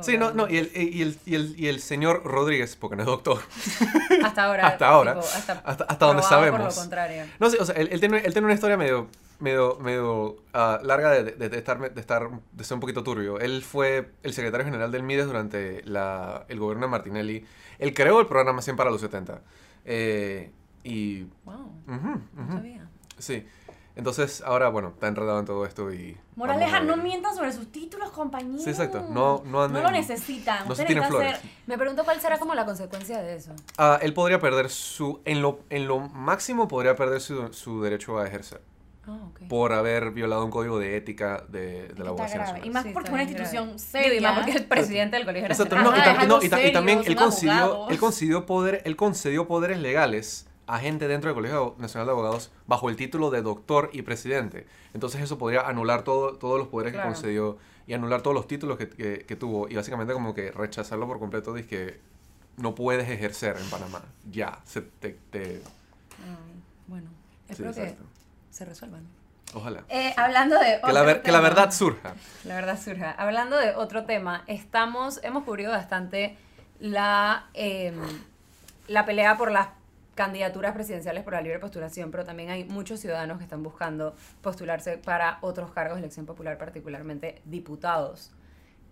Sí, 0.00 0.18
no, 0.18 0.32
no, 0.32 0.48
y 0.48 0.56
el, 0.56 0.70
y, 0.74 1.02
el, 1.02 1.16
y, 1.24 1.34
el, 1.36 1.54
y 1.56 1.68
el 1.68 1.80
señor 1.80 2.24
Rodríguez, 2.24 2.74
porque 2.74 2.96
no 2.96 3.02
es 3.02 3.06
doctor, 3.06 3.38
Hasta 4.24 4.42
ahora. 4.44 4.66
hasta 4.66 4.88
ahora, 4.88 5.14
tipo, 5.14 5.26
hasta, 5.26 5.52
hasta, 5.64 5.84
hasta 5.84 6.06
donde 6.06 6.22
sabemos. 6.24 6.60
Por 6.60 6.70
lo 6.70 6.74
contrario. 6.74 7.24
No 7.38 7.48
sé, 7.48 7.58
o 7.60 7.64
sea, 7.64 7.76
él, 7.76 7.88
él 7.92 8.00
tiene, 8.00 8.18
él 8.18 8.32
tiene 8.32 8.44
una 8.46 8.54
historia 8.54 8.76
medio, 8.76 9.06
medio, 9.38 9.78
medio 9.80 10.36
ah, 10.52 10.80
larga 10.82 11.10
de, 11.10 11.24
de, 11.32 11.48
de 11.48 11.58
estar, 11.58 11.92
de 11.92 12.00
estar, 12.00 12.28
de 12.52 12.64
ser 12.64 12.74
un 12.74 12.80
poquito 12.80 13.02
turbio. 13.02 13.38
Él 13.40 13.62
fue 13.62 14.10
el 14.22 14.32
secretario 14.32 14.64
general 14.64 14.90
del 14.92 15.02
MIDES 15.02 15.26
durante 15.26 15.82
la, 15.84 16.44
el 16.48 16.58
gobierno 16.58 16.86
de 16.86 16.90
Martinelli. 16.90 17.44
Él 17.78 17.94
creó 17.94 18.20
el 18.20 18.26
programa 18.26 18.62
100 18.62 18.76
para 18.76 18.90
los 18.90 19.00
70. 19.00 19.42
Eh, 19.84 20.50
y... 20.84 21.24
Wow, 21.44 21.72
no 21.86 21.94
ujú, 21.96 22.52
sabía. 22.52 22.88
sí. 23.18 23.46
Entonces, 23.96 24.42
ahora, 24.44 24.68
bueno, 24.68 24.88
está 24.88 25.08
enredado 25.08 25.38
en 25.40 25.46
todo 25.46 25.64
esto 25.64 25.90
y... 25.90 26.18
Moraleja, 26.34 26.80
no 26.80 26.98
mientan 26.98 27.34
sobre 27.34 27.50
sus 27.50 27.72
títulos, 27.72 28.10
compañeros. 28.10 28.62
Sí, 28.62 28.68
exacto. 28.68 29.06
No- 29.08 29.42
no 29.46 29.64
anden- 29.66 29.82
lo 29.82 29.90
necesitan. 29.90 30.68
no 30.68 30.74
se 30.74 30.82
necesitan 30.82 31.08
flores. 31.08 31.38
Me 31.66 31.78
pregunto 31.78 32.04
cuál 32.04 32.20
será 32.20 32.38
como 32.38 32.54
la 32.54 32.66
consecuencia 32.66 33.22
de 33.22 33.36
eso. 33.36 33.52
Ah, 33.78 33.98
él 34.02 34.12
podría 34.12 34.38
perder 34.38 34.68
su... 34.68 35.22
En 35.24 35.40
lo, 35.40 35.60
en 35.70 35.88
lo 35.88 35.98
máximo 35.98 36.68
podría 36.68 36.94
perder 36.94 37.22
su, 37.22 37.50
su 37.54 37.80
derecho 37.80 38.18
a 38.18 38.26
ejercer. 38.26 38.60
Ah. 39.08 39.28
Por 39.48 39.72
haber 39.72 40.10
violado 40.10 40.44
un 40.44 40.50
código 40.50 40.78
de 40.80 40.96
ética 40.96 41.44
de, 41.48 41.88
de 41.88 42.02
la 42.02 42.08
abogacía 42.10 42.38
nacional. 42.38 42.66
Y 42.66 42.70
más 42.70 42.82
Sí, 42.84 42.90
porque 42.92 43.06
está 43.06 43.14
una 43.14 43.22
institución 43.22 43.64
grave. 43.66 43.78
seria. 43.78 44.18
Y 44.18 44.20
más 44.20 44.34
porque 44.36 44.50
es 44.50 44.56
el 44.56 44.64
presidente 44.66 45.16
del 45.16 45.24
Colegio 45.26 45.46
Exacto, 45.48 45.76
Nacional. 45.76 45.92
no, 45.92 45.96
y, 45.96 46.00
Ajá, 46.00 46.18
tam- 46.18 46.22
es 46.22 46.28
no, 46.28 46.42
y 46.42 46.68
y 46.68 46.72
también 46.72 47.00
él 47.06 47.16
concedió, 47.16 47.88
él 47.88 47.98
concedió 47.98 48.46
poder, 48.46 48.82
él 48.84 48.96
concedió 48.96 49.46
poderes 49.46 49.78
legales 49.78 50.48
a 50.66 50.80
gente 50.80 51.06
dentro 51.06 51.28
del 51.28 51.36
Colegio 51.36 51.76
Nacional 51.78 52.06
de 52.06 52.10
Abogados 52.12 52.50
bajo 52.66 52.88
el 52.90 52.96
título 52.96 53.30
de 53.30 53.42
doctor 53.42 53.90
y 53.92 54.02
presidente. 54.02 54.66
Entonces 54.94 55.20
eso 55.22 55.38
podría 55.38 55.60
anular 55.60 56.02
todo, 56.02 56.34
todos 56.36 56.58
los 56.58 56.66
poderes 56.66 56.92
Claro. 56.92 57.08
que 57.08 57.14
concedió 57.14 57.58
y 57.86 57.92
anular 57.94 58.22
todos 58.22 58.34
los 58.34 58.48
títulos 58.48 58.76
que, 58.76 58.88
que- 58.88 59.20
que 59.24 59.36
tuvo 59.36 59.68
y 59.68 59.76
básicamente 59.76 60.12
como 60.12 60.34
que 60.34 60.50
rechazarlo 60.50 61.06
por 61.06 61.20
completo 61.20 61.52
de 61.52 61.64
que 61.64 62.00
no 62.56 62.74
puedes 62.74 63.08
ejercer 63.08 63.56
en 63.62 63.70
Panamá. 63.70 64.02
Ya, 64.28 64.58
se 64.64 64.80
te, 64.82 65.16
te- 65.30 65.62
Ay, 66.24 66.60
bueno, 66.88 67.08
sí, 67.46 67.52
espero 67.52 67.72
que 67.72 67.80
exacto. 67.82 68.04
Se 68.56 68.64
resuelvan. 68.64 69.06
Ojalá. 69.54 69.84
Eh, 69.88 70.12
hablando 70.16 70.58
de 70.58 70.80
Que 70.84 70.92
la, 70.92 71.00
otro 71.00 71.04
ver- 71.06 71.22
que 71.22 71.30
la 71.30 71.38
tema. 71.38 71.48
verdad 71.48 71.70
surja. 71.72 72.14
La 72.44 72.54
verdad 72.56 72.78
surja. 72.80 73.12
Hablando 73.12 73.56
de 73.56 73.74
otro 73.74 74.04
tema, 74.04 74.42
estamos, 74.48 75.20
hemos 75.22 75.44
cubrido 75.44 75.70
bastante 75.70 76.36
la, 76.80 77.46
eh, 77.54 77.92
la 78.88 79.04
pelea 79.06 79.36
por 79.36 79.50
las 79.52 79.68
candidaturas 80.14 80.72
presidenciales 80.72 81.22
por 81.24 81.34
la 81.34 81.42
libre 81.42 81.58
postulación, 81.58 82.10
pero 82.10 82.24
también 82.24 82.50
hay 82.50 82.64
muchos 82.64 83.00
ciudadanos 83.00 83.38
que 83.38 83.44
están 83.44 83.62
buscando 83.62 84.16
postularse 84.40 84.96
para 84.98 85.38
otros 85.42 85.70
cargos 85.72 85.96
de 85.96 86.00
elección 86.00 86.24
popular, 86.26 86.56
particularmente 86.58 87.40
diputados. 87.44 88.32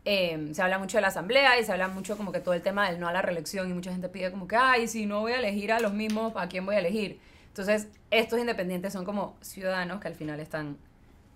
eh, 0.07 0.51
se 0.53 0.61
habla 0.61 0.79
mucho 0.79 0.99
de 0.99 1.01
la 1.01 1.09
asamblea 1.09 1.59
y 1.59 1.65
se 1.65 1.73
habla 1.73 1.89
mucho 1.89 2.19
como 2.19 2.31
que 2.31 2.39
todo 2.41 2.53
el 2.53 2.61
tema 2.61 2.87
del 2.91 3.01
no 3.01 3.09
a 3.09 3.13
la 3.13 3.23
reelección 3.23 3.71
y 3.71 3.73
mucha 3.73 3.91
gente 3.91 4.11
pide 4.11 4.31
como 4.31 4.47
que, 4.47 4.55
ay, 4.55 4.87
si 4.87 5.07
no 5.07 5.21
voy 5.21 5.33
a 5.33 5.39
elegir 5.39 5.73
a 5.73 5.81
los 5.81 5.95
mismos, 5.95 6.35
¿a 6.37 6.47
quién 6.47 6.67
voy 6.67 6.75
a 6.75 6.81
elegir? 6.81 7.19
Entonces, 7.55 7.87
estos 8.11 8.41
independientes 8.41 8.93
son 8.93 9.05
como 9.05 9.37
ciudadanos 9.41 10.01
que 10.01 10.09
al 10.09 10.17
final 10.17 10.41
están 10.41 10.77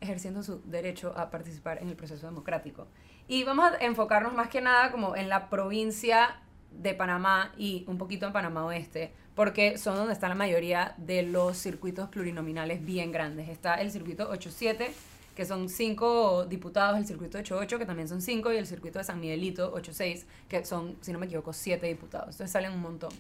ejerciendo 0.01 0.43
su 0.43 0.61
derecho 0.65 1.15
a 1.17 1.31
participar 1.31 1.81
en 1.81 1.89
el 1.89 1.95
proceso 1.95 2.27
democrático. 2.27 2.89
Y 3.29 3.45
vamos 3.45 3.71
a 3.71 3.77
enfocarnos 3.85 4.35
más 4.35 4.49
que 4.49 4.61
nada 4.61 4.91
como 4.91 5.15
en 5.15 5.29
la 5.29 5.49
provincia 5.49 6.41
de 6.73 6.93
Panamá 6.93 7.53
y 7.57 7.85
un 7.87 7.99
poquito 7.99 8.27
en 8.27 8.33
Panamá 8.33 8.65
Oeste, 8.65 9.13
porque 9.37 9.79
son 9.79 9.95
donde 9.95 10.13
están 10.13 10.31
la 10.31 10.35
mayoría 10.35 10.97
de 10.97 11.23
los 11.23 11.57
circuitos 11.57 12.09
plurinominales 12.09 12.85
bien 12.85 13.13
grandes. 13.13 13.49
Está 13.49 13.77
el 13.77 13.93
circuito 13.93 14.29
87, 14.29 14.91
que 15.37 15.45
son 15.45 15.69
cinco 15.69 16.47
diputados, 16.47 16.99
el 16.99 17.07
circuito 17.07 17.39
88, 17.39 17.79
que 17.79 17.87
también 17.87 18.09
son 18.09 18.23
cinco, 18.23 18.53
y 18.53 18.57
el 18.57 18.67
circuito 18.67 18.99
de 18.99 19.05
San 19.05 19.21
Miguelito 19.21 19.73
86, 19.73 20.27
que 20.49 20.65
son, 20.65 20.97
si 21.01 21.13
no 21.13 21.21
me 21.21 21.27
equivoco, 21.27 21.53
siete 21.53 21.87
diputados. 21.87 22.31
Entonces 22.31 22.51
salen 22.51 22.73
un 22.73 22.81
montón. 22.81 23.11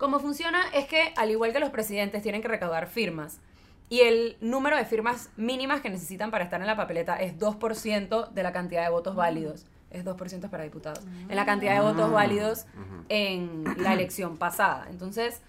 Cómo 0.00 0.18
funciona 0.18 0.62
es 0.72 0.86
que, 0.86 1.12
al 1.14 1.30
igual 1.30 1.52
que 1.52 1.60
los 1.60 1.68
presidentes, 1.68 2.22
tienen 2.22 2.40
que 2.40 2.48
recaudar 2.48 2.86
firmas. 2.86 3.38
Y 3.90 4.00
el 4.00 4.38
número 4.40 4.78
de 4.78 4.86
firmas 4.86 5.28
mínimas 5.36 5.82
que 5.82 5.90
necesitan 5.90 6.30
para 6.30 6.42
estar 6.42 6.58
en 6.58 6.66
la 6.66 6.74
papeleta 6.74 7.16
es 7.16 7.38
2% 7.38 8.30
de 8.30 8.42
la 8.42 8.50
cantidad 8.50 8.82
de 8.82 8.88
votos 8.88 9.14
válidos. 9.14 9.66
Es 9.90 10.06
2% 10.06 10.48
para 10.48 10.64
diputados. 10.64 11.04
En 11.28 11.36
la 11.36 11.44
cantidad 11.44 11.74
de 11.74 11.82
votos 11.82 12.10
válidos 12.10 12.64
en 13.10 13.62
la 13.76 13.92
elección 13.92 14.38
pasada. 14.38 14.86
Entonces, 14.88 15.42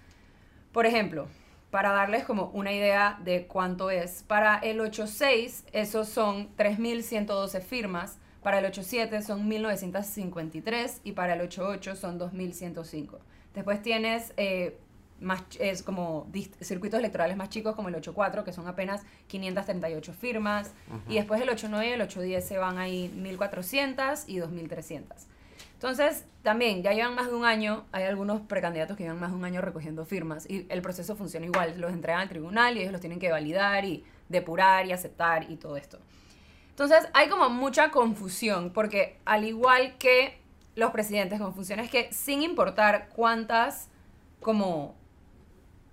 por 0.70 0.84
ejemplo, 0.84 1.28
para 1.70 1.92
darles 1.92 2.24
como 2.24 2.50
una 2.52 2.72
idea 2.72 3.18
de 3.24 3.46
cuánto 3.46 3.90
es, 3.90 4.22
para 4.22 4.58
el 4.58 4.82
86 4.82 5.64
esos 5.72 6.10
son 6.10 6.54
3.112 6.58 7.62
firmas, 7.62 8.18
para 8.42 8.58
el 8.58 8.66
87 8.66 9.22
son 9.22 9.48
1.953 9.48 11.00
y 11.04 11.12
para 11.12 11.34
el 11.34 11.40
88 11.42 11.96
son 11.96 12.18
2.105. 12.18 13.18
Después 13.54 13.82
tienes 13.82 14.32
eh, 14.36 14.78
más, 15.20 15.42
es 15.60 15.82
como 15.82 16.26
circuitos 16.60 16.98
electorales 16.98 17.36
más 17.36 17.48
chicos 17.48 17.74
como 17.76 17.88
el 17.88 17.94
8.4, 17.94 18.44
que 18.44 18.52
son 18.52 18.66
apenas 18.66 19.02
538 19.28 20.12
firmas. 20.12 20.72
Y 21.08 21.14
después 21.14 21.40
el 21.40 21.48
8.9 21.48 21.86
y 21.86 21.92
el 21.92 22.00
8.10 22.00 22.40
se 22.40 22.58
van 22.58 22.78
ahí 22.78 23.12
1.400 23.16 24.24
y 24.26 24.38
2.300. 24.38 25.04
Entonces, 25.74 26.24
también, 26.42 26.82
ya 26.82 26.92
llevan 26.92 27.16
más 27.16 27.26
de 27.26 27.34
un 27.34 27.44
año, 27.44 27.84
hay 27.90 28.04
algunos 28.04 28.40
precandidatos 28.42 28.96
que 28.96 29.02
llevan 29.02 29.18
más 29.18 29.30
de 29.32 29.36
un 29.36 29.44
año 29.44 29.60
recogiendo 29.60 30.04
firmas 30.04 30.48
y 30.48 30.64
el 30.68 30.80
proceso 30.80 31.16
funciona 31.16 31.46
igual, 31.46 31.80
los 31.80 31.92
entregan 31.92 32.20
al 32.20 32.28
tribunal 32.28 32.76
y 32.76 32.80
ellos 32.82 32.92
los 32.92 33.00
tienen 33.00 33.18
que 33.18 33.32
validar 33.32 33.84
y 33.84 34.04
depurar 34.28 34.86
y 34.86 34.92
aceptar 34.92 35.50
y 35.50 35.56
todo 35.56 35.76
esto. 35.76 35.98
Entonces, 36.72 37.08
hay 37.14 37.28
como 37.28 37.48
mucha 37.50 37.90
confusión 37.90 38.72
porque 38.72 39.18
al 39.24 39.44
igual 39.44 39.96
que 39.98 40.40
los 40.74 40.90
presidentes, 40.90 41.38
como 41.38 41.52
funciona 41.52 41.82
es 41.82 41.90
que 41.90 42.12
sin 42.12 42.42
importar 42.42 43.08
cuántas 43.14 43.88
como 44.40 44.96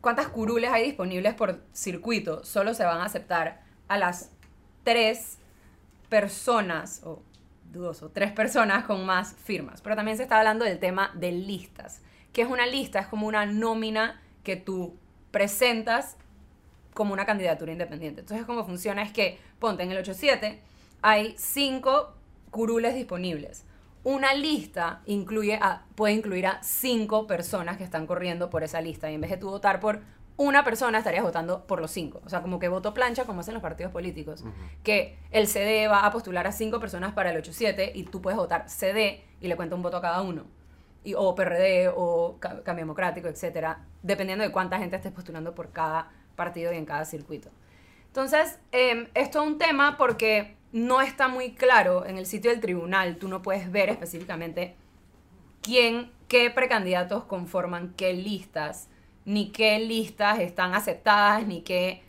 cuántas 0.02 0.30
curules 0.30 0.72
hay 0.72 0.86
disponibles 0.86 1.34
por 1.36 1.62
circuito, 1.74 2.44
solo 2.44 2.74
se 2.74 2.86
van 2.86 3.02
a 3.02 3.06
aceptar 3.06 3.62
a 3.88 3.98
las 3.98 4.32
tres 4.84 5.38
personas, 6.10 7.02
o 7.04 7.22
dudoso, 7.72 8.10
tres 8.10 8.32
personas 8.32 8.86
con 8.86 9.06
más 9.06 9.36
firmas. 9.36 9.82
Pero 9.82 9.96
también 9.96 10.18
se 10.18 10.24
está 10.24 10.38
hablando 10.38 10.66
del 10.66 10.80
tema 10.80 11.12
de 11.16 11.32
listas, 11.32 12.02
que 12.34 12.42
es 12.42 12.48
una 12.48 12.66
lista, 12.66 13.00
es 13.00 13.08
como 13.08 13.28
una 13.28 13.46
nómina 13.46 14.22
que 14.44 14.56
tú 14.56 14.98
presentas 15.32 16.18
como 17.00 17.14
una 17.14 17.26
candidatura 17.26 17.72
independiente. 17.72 18.20
Entonces, 18.22 18.46
cómo 18.46 18.66
funciona 18.66 19.02
es 19.02 19.12
que, 19.14 19.40
ponte 19.58 19.84
en 19.84 19.92
el 19.92 19.98
87, 20.00 20.60
hay 21.02 21.34
cinco 21.38 22.14
curules 22.52 22.94
disponibles. 22.94 23.64
Una 24.04 24.34
lista 24.34 25.02
incluye 25.06 25.56
a, 25.62 25.86
puede 25.96 26.14
incluir 26.14 26.46
a 26.46 26.62
cinco 26.62 27.26
personas 27.26 27.78
que 27.78 27.86
están 27.86 28.06
corriendo 28.06 28.50
por 28.50 28.64
esa 28.64 28.82
lista. 28.82 29.10
Y 29.10 29.16
en 29.16 29.22
vez 29.22 29.32
de 29.32 29.38
tú 29.38 29.50
votar 29.50 29.80
por 29.80 30.02
una 30.36 30.64
persona, 30.66 30.98
estarías 30.98 31.24
votando 31.24 31.66
por 31.68 31.80
los 31.80 31.90
cinco. 31.92 32.20
O 32.26 32.30
sea, 32.30 32.42
como 32.42 32.60
que 32.60 32.68
voto 32.68 32.94
plancha, 32.94 33.24
como 33.24 33.40
hacen 33.40 33.54
los 33.54 33.64
partidos 33.64 33.94
políticos. 33.94 34.44
Que 34.84 35.18
el 35.32 35.48
CD 35.48 35.88
va 35.88 36.06
a 36.06 36.12
postular 36.12 36.48
a 36.48 36.52
cinco 36.52 36.82
personas 36.82 37.14
para 37.14 37.32
el 37.32 37.38
87 37.38 37.94
y 37.96 38.04
tú 38.04 38.22
puedes 38.22 38.38
votar 38.38 38.70
CD 38.70 39.24
y 39.40 39.48
le 39.48 39.56
cuenta 39.56 39.76
un 39.76 39.82
voto 39.84 39.96
a 39.98 40.02
cada 40.02 40.22
uno. 40.22 40.44
Y, 41.04 41.14
o 41.14 41.34
PRD 41.34 41.90
o 41.96 42.36
Ca- 42.40 42.62
Cambio 42.64 42.84
Democrático, 42.84 43.30
etcétera, 43.30 43.86
dependiendo 44.04 44.44
de 44.44 44.52
cuánta 44.52 44.78
gente 44.80 44.98
estés 44.98 45.14
postulando 45.14 45.56
por 45.56 45.72
cada 45.72 46.12
partido 46.40 46.74
y 46.74 46.78
en 46.78 46.86
cada 46.86 47.04
circuito. 47.04 47.50
Entonces, 48.08 48.58
eh, 48.72 49.10
esto 49.14 49.42
es 49.42 49.48
un 49.48 49.58
tema 49.60 49.98
porque 49.98 50.56
no 50.72 51.02
está 51.02 51.28
muy 51.28 51.52
claro 51.52 52.06
en 52.06 52.18
el 52.18 52.26
sitio 52.26 52.50
del 52.50 52.62
tribunal. 52.62 53.18
Tú 53.18 53.28
no 53.28 53.42
puedes 53.42 53.72
ver 53.72 53.90
específicamente 53.90 54.76
quién, 55.62 56.12
qué 56.28 56.50
precandidatos 56.50 57.26
conforman 57.26 57.94
qué 57.96 58.14
listas, 58.14 58.88
ni 59.26 59.52
qué 59.52 59.80
listas 59.80 60.40
están 60.40 60.74
aceptadas, 60.74 61.46
ni 61.46 61.62
qué 61.62 62.04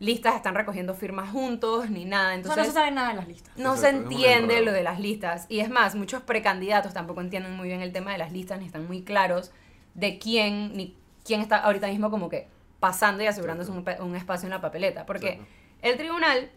listas 0.00 0.36
están 0.36 0.54
recogiendo 0.54 0.94
firmas 0.94 1.30
juntos, 1.30 1.90
ni 1.90 2.04
nada. 2.04 2.26
O 2.26 2.28
sea, 2.28 2.34
Entonces, 2.34 2.58
no 2.58 2.64
se 2.64 2.72
sabe 2.72 2.90
nada 2.90 3.08
de 3.10 3.14
las 3.14 3.28
listas. 3.28 3.56
no 3.56 3.74
Exacto, 3.74 3.80
se 3.80 4.02
entiende 4.02 4.62
lo 4.62 4.72
de 4.72 4.82
las 4.82 5.00
listas. 5.00 5.46
Y 5.48 5.60
es 5.60 5.70
más, 5.70 5.94
muchos 5.94 6.22
precandidatos 6.22 6.92
tampoco 6.94 7.20
entienden 7.20 7.56
muy 7.56 7.68
bien 7.68 7.80
el 7.80 7.92
tema 7.92 8.12
de 8.12 8.18
las 8.18 8.32
listas, 8.32 8.58
ni 8.58 8.66
están 8.66 8.86
muy 8.86 9.02
claros 9.02 9.52
de 9.94 10.18
quién, 10.18 10.76
ni 10.76 10.96
quién 11.24 11.40
está 11.40 11.58
ahorita 11.58 11.88
mismo 11.88 12.10
como 12.10 12.28
que 12.28 12.48
pasando 12.80 13.22
y 13.22 13.26
asegurándose 13.26 13.70
un, 13.70 14.16
espacio 14.16 14.46
en 14.46 14.50
la 14.50 14.60
papeleta. 14.60 15.06
Porque 15.06 15.28
Exacto. 15.28 15.52
el 15.82 15.96
tribunal, 15.96 16.50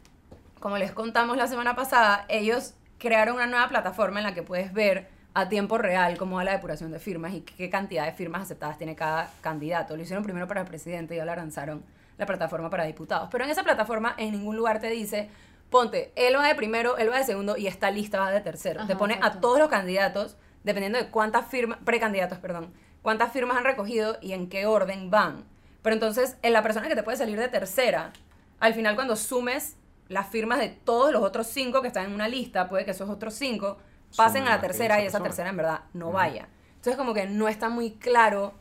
como 0.59 0.77
les 0.77 0.91
contamos 0.91 1.37
la 1.37 1.47
semana 1.47 1.75
pasada, 1.75 2.25
ellos 2.29 2.73
crearon 2.97 3.35
una 3.35 3.47
nueva 3.47 3.67
plataforma 3.67 4.19
en 4.19 4.25
la 4.25 4.33
que 4.33 4.43
puedes 4.43 4.73
ver 4.73 5.09
a 5.33 5.49
tiempo 5.49 5.77
real 5.77 6.17
cómo 6.17 6.35
va 6.35 6.43
la 6.43 6.51
depuración 6.51 6.91
de 6.91 6.99
firmas 6.99 7.33
y 7.33 7.41
qué 7.41 7.69
cantidad 7.69 8.05
de 8.05 8.11
firmas 8.11 8.43
aceptadas 8.43 8.77
tiene 8.77 8.95
cada 8.95 9.31
candidato. 9.41 9.95
Lo 9.95 10.03
hicieron 10.03 10.23
primero 10.23 10.47
para 10.47 10.61
el 10.61 10.67
presidente 10.67 11.15
y 11.15 11.19
ahora 11.19 11.35
lanzaron 11.35 11.83
la 12.17 12.25
plataforma 12.25 12.69
para 12.69 12.83
diputados. 12.83 13.29
Pero 13.31 13.45
en 13.45 13.49
esa 13.49 13.63
plataforma 13.63 14.13
en 14.17 14.31
ningún 14.31 14.55
lugar 14.55 14.79
te 14.79 14.89
dice, 14.89 15.29
ponte, 15.69 16.11
él 16.15 16.35
va 16.35 16.47
de 16.47 16.55
primero, 16.55 16.97
él 16.97 17.09
va 17.09 17.17
de 17.17 17.23
segundo 17.23 17.57
y 17.57 17.67
esta 17.67 17.89
lista 17.89 18.19
va 18.19 18.31
de 18.31 18.41
tercero. 18.41 18.81
Ajá, 18.81 18.87
te 18.87 18.95
pone 18.95 19.17
a 19.21 19.39
todos 19.39 19.57
los 19.57 19.69
candidatos, 19.69 20.37
dependiendo 20.63 20.99
de 20.99 21.07
cuántas 21.09 21.47
firmas, 21.47 21.79
precandidatos, 21.83 22.37
perdón, 22.39 22.73
cuántas 23.01 23.31
firmas 23.31 23.57
han 23.57 23.63
recogido 23.63 24.17
y 24.21 24.33
en 24.33 24.49
qué 24.49 24.65
orden 24.65 25.09
van. 25.09 25.45
Pero 25.81 25.93
entonces, 25.93 26.37
en 26.41 26.53
la 26.53 26.63
persona 26.63 26.87
que 26.87 26.95
te 26.95 27.03
puede 27.03 27.17
salir 27.17 27.39
de 27.39 27.47
tercera, 27.47 28.13
al 28.59 28.73
final 28.73 28.95
cuando 28.95 29.15
sumes 29.15 29.77
las 30.07 30.27
firmas 30.27 30.59
de 30.59 30.69
todos 30.69 31.11
los 31.11 31.23
otros 31.23 31.47
cinco 31.47 31.81
que 31.81 31.87
están 31.87 32.05
en 32.05 32.13
una 32.13 32.27
lista, 32.27 32.69
puede 32.69 32.85
que 32.85 32.91
esos 32.91 33.09
otros 33.09 33.33
cinco 33.33 33.77
pasen 34.15 34.41
Sumen 34.41 34.47
a 34.53 34.55
la 34.55 34.61
tercera 34.61 34.95
esa 34.95 35.03
y 35.03 35.07
esa 35.07 35.17
persona. 35.19 35.29
tercera 35.29 35.49
en 35.49 35.57
verdad 35.57 35.81
no 35.93 36.11
vaya. 36.11 36.47
Entonces 36.75 36.97
como 36.97 37.13
que 37.13 37.27
no 37.27 37.47
está 37.47 37.69
muy 37.69 37.91
claro 37.91 38.53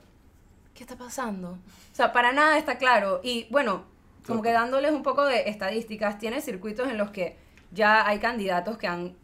qué 0.74 0.84
está 0.84 0.96
pasando. 0.96 1.52
O 1.52 1.94
sea, 1.94 2.12
para 2.12 2.32
nada 2.32 2.56
está 2.56 2.78
claro. 2.78 3.20
Y 3.22 3.48
bueno, 3.50 3.84
como 4.26 4.42
que 4.42 4.52
dándoles 4.52 4.92
un 4.92 5.02
poco 5.02 5.24
de 5.24 5.48
estadísticas, 5.48 6.18
tiene 6.18 6.40
circuitos 6.40 6.88
en 6.88 6.98
los 6.98 7.10
que 7.10 7.36
ya 7.72 8.06
hay 8.06 8.18
candidatos 8.18 8.78
que 8.78 8.86
han 8.86 9.16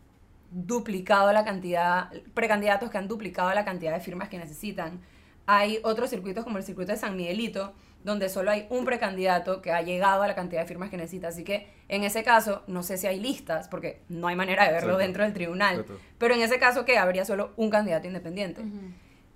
duplicado 0.50 1.32
la 1.32 1.44
cantidad, 1.44 2.10
precandidatos 2.34 2.90
que 2.90 2.98
han 2.98 3.08
duplicado 3.08 3.52
la 3.54 3.64
cantidad 3.64 3.92
de 3.92 4.00
firmas 4.00 4.28
que 4.28 4.38
necesitan. 4.38 5.00
Hay 5.46 5.78
otros 5.84 6.10
circuitos 6.10 6.44
como 6.44 6.58
el 6.58 6.64
circuito 6.64 6.92
de 6.92 6.98
San 6.98 7.16
Miguelito, 7.16 7.72
donde 8.04 8.28
solo 8.28 8.50
hay 8.50 8.66
un 8.70 8.84
precandidato 8.84 9.62
que 9.62 9.72
ha 9.72 9.82
llegado 9.82 10.22
a 10.22 10.28
la 10.28 10.34
cantidad 10.34 10.60
de 10.60 10.66
firmas 10.66 10.90
que 10.90 10.96
necesita. 10.96 11.28
Así 11.28 11.44
que 11.44 11.68
en 11.88 12.04
ese 12.04 12.22
caso, 12.22 12.62
no 12.66 12.82
sé 12.82 12.98
si 12.98 13.06
hay 13.06 13.18
listas, 13.20 13.68
porque 13.68 14.00
no 14.08 14.28
hay 14.28 14.36
manera 14.36 14.64
de 14.64 14.72
verlo 14.72 14.90
Exacto. 14.90 15.04
dentro 15.04 15.24
del 15.24 15.32
tribunal. 15.32 15.80
Exacto. 15.80 16.00
Pero 16.18 16.34
en 16.34 16.42
ese 16.42 16.58
caso, 16.58 16.84
que 16.84 16.98
habría 16.98 17.24
solo 17.24 17.52
un 17.56 17.70
candidato 17.70 18.06
independiente. 18.06 18.62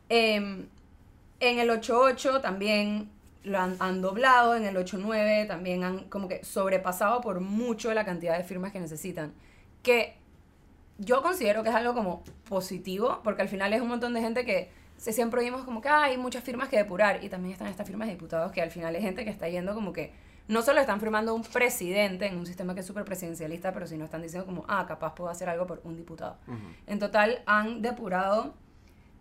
Em, 0.09 0.67
en 1.41 1.59
el 1.59 1.71
8.8 1.71 2.41
también 2.41 3.09
lo 3.43 3.59
han, 3.59 3.77
han 3.81 4.03
doblado, 4.03 4.55
en 4.55 4.65
el 4.65 4.77
8.9 4.77 5.47
también 5.49 5.83
han 5.83 6.05
como 6.05 6.29
que 6.29 6.45
sobrepasado 6.45 7.21
por 7.21 7.41
mucho 7.41 7.93
la 7.95 8.05
cantidad 8.05 8.37
de 8.37 8.45
firmas 8.45 8.73
que 8.73 8.81
necesitan. 8.81 9.33
Que 9.83 10.15
yo 10.99 11.23
considero 11.23 11.63
que 11.63 11.71
es 11.71 11.75
algo 11.75 11.95
como 11.95 12.23
positivo, 12.49 13.21
porque 13.25 13.43
al 13.43 13.49
final 13.49 13.73
es 13.73 13.81
un 13.81 13.89
montón 13.89 14.13
de 14.13 14.21
gente 14.21 14.45
que 14.45 14.71
se 15.01 15.13
siempre 15.15 15.41
oímos 15.41 15.65
como 15.65 15.81
que 15.81 15.89
"Ah, 15.89 16.03
hay 16.05 16.19
muchas 16.19 16.45
firmas 16.45 16.69
que 16.69 16.77
depurar, 16.77 17.25
y 17.25 17.29
también 17.31 17.53
están 17.53 17.69
estas 17.69 17.87
firmas 17.87 18.09
de 18.09 18.15
diputados 18.15 18.53
que 18.53 18.61
al 18.61 18.71
final 18.71 18.95
es 18.95 19.03
gente 19.03 19.25
que 19.25 19.31
está 19.31 19.49
yendo 19.49 19.75
como 19.75 19.93
que 19.93 20.13
no 20.47 20.61
solo 20.63 20.81
están 20.81 21.01
firmando 21.01 21.35
un 21.35 21.43
presidente 21.43 22.27
en 22.27 22.37
un 22.37 22.45
sistema 22.45 22.75
que 22.75 22.81
es 22.81 22.87
súper 22.87 23.05
presidencialista, 23.05 23.73
pero 23.73 23.87
sino 23.87 24.05
están 24.05 24.21
diciendo 24.21 24.45
como, 24.47 24.65
ah, 24.69 24.85
capaz 24.87 25.15
puedo 25.15 25.31
hacer 25.31 25.49
algo 25.49 25.67
por 25.67 25.81
un 25.85 25.97
diputado. 25.97 26.37
En 26.87 26.99
total 26.99 27.43
han 27.47 27.81
depurado 27.83 28.55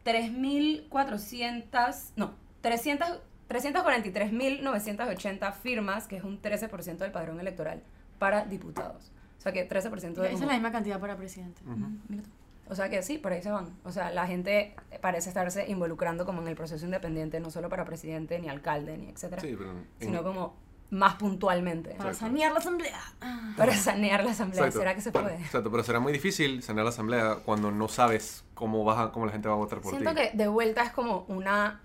3.400, 0.05 2.11
no, 2.15 2.33
300 2.61 3.21
343.980 3.49 5.53
firmas, 5.53 6.07
que 6.07 6.17
es 6.17 6.23
un 6.23 6.39
13% 6.39 6.97
del 6.97 7.11
padrón 7.11 7.39
electoral, 7.39 7.81
para 8.19 8.45
diputados. 8.45 9.11
O 9.39 9.41
sea 9.41 9.51
que 9.51 9.67
13% 9.67 10.13
de... 10.21 10.27
Esa 10.27 10.35
es 10.43 10.47
la 10.47 10.53
misma 10.53 10.71
cantidad 10.71 10.99
para 10.99 11.17
presidente. 11.17 11.59
Mira 12.07 12.21
tú. 12.23 12.29
O 12.69 12.75
sea 12.75 12.89
que 12.89 13.01
sí, 13.01 13.17
por 13.17 13.31
ahí 13.33 13.41
se 13.41 13.49
van. 13.51 13.75
O 13.83 13.91
sea, 13.91 14.11
la 14.11 14.27
gente 14.27 14.75
parece 15.01 15.29
estarse 15.29 15.67
involucrando 15.69 16.25
como 16.25 16.41
en 16.41 16.47
el 16.47 16.55
proceso 16.55 16.85
independiente, 16.85 17.39
no 17.39 17.49
solo 17.49 17.67
para 17.69 17.83
presidente, 17.85 18.37
ni 18.39 18.47
alcalde, 18.47 18.97
ni 18.97 19.09
etcétera, 19.09 19.41
Sí, 19.41 19.55
pero 19.57 19.71
en- 19.71 19.87
sino 19.99 20.23
como 20.23 20.55
más 20.91 21.15
puntualmente. 21.15 21.89
Para 21.91 22.09
Exacto. 22.11 22.27
sanear 22.27 22.51
la 22.51 22.59
asamblea. 22.59 22.99
Ah. 23.21 23.53
Para 23.57 23.75
sanear 23.75 24.23
la 24.23 24.31
asamblea. 24.31 24.61
Exacto. 24.61 24.79
¿Será 24.79 24.95
que 24.95 25.01
se 25.01 25.11
puede? 25.11 25.35
Exacto, 25.35 25.69
pero 25.71 25.83
será 25.83 25.99
muy 25.99 26.13
difícil 26.13 26.61
sanear 26.63 26.83
la 26.83 26.89
asamblea 26.89 27.37
cuando 27.45 27.71
no 27.71 27.87
sabes 27.87 28.43
cómo, 28.53 28.83
vas 28.83 28.99
a- 28.99 29.11
cómo 29.11 29.25
la 29.25 29.31
gente 29.31 29.47
va 29.47 29.55
a 29.55 29.57
votar 29.57 29.81
por 29.81 29.91
Siento 29.91 30.11
ti. 30.11 30.15
que 30.15 30.31
de 30.37 30.47
vuelta 30.47 30.83
es 30.83 30.91
como 30.91 31.25
una 31.27 31.81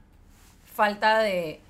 falta 0.64 1.18
de 1.20 1.60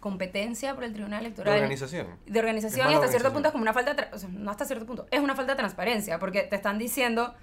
competencia 0.00 0.74
por 0.74 0.84
el 0.84 0.92
Tribunal 0.94 1.20
De 1.20 1.26
Electoral. 1.26 1.54
organización. 1.56 2.06
de 2.26 2.38
organización 2.38 2.90
y 2.90 2.94
hasta 2.94 3.08
cierto 3.08 3.32
punto 3.32 3.48
es 3.48 3.52
como 3.52 3.62
una 3.62 3.74
falta 3.74 3.94
de, 3.94 4.06
o 4.12 4.18
sea, 4.18 4.28
no 4.30 4.50
hasta 4.50 4.64
cierto 4.64 4.86
punto, 4.86 5.06
es 5.10 5.20
una 5.20 5.34
falta 5.34 5.52
de 5.52 5.58
transparencia, 5.58 6.18
porque 6.18 6.42
te 6.44 6.56
están 6.56 6.78
diciendo, 6.78 7.34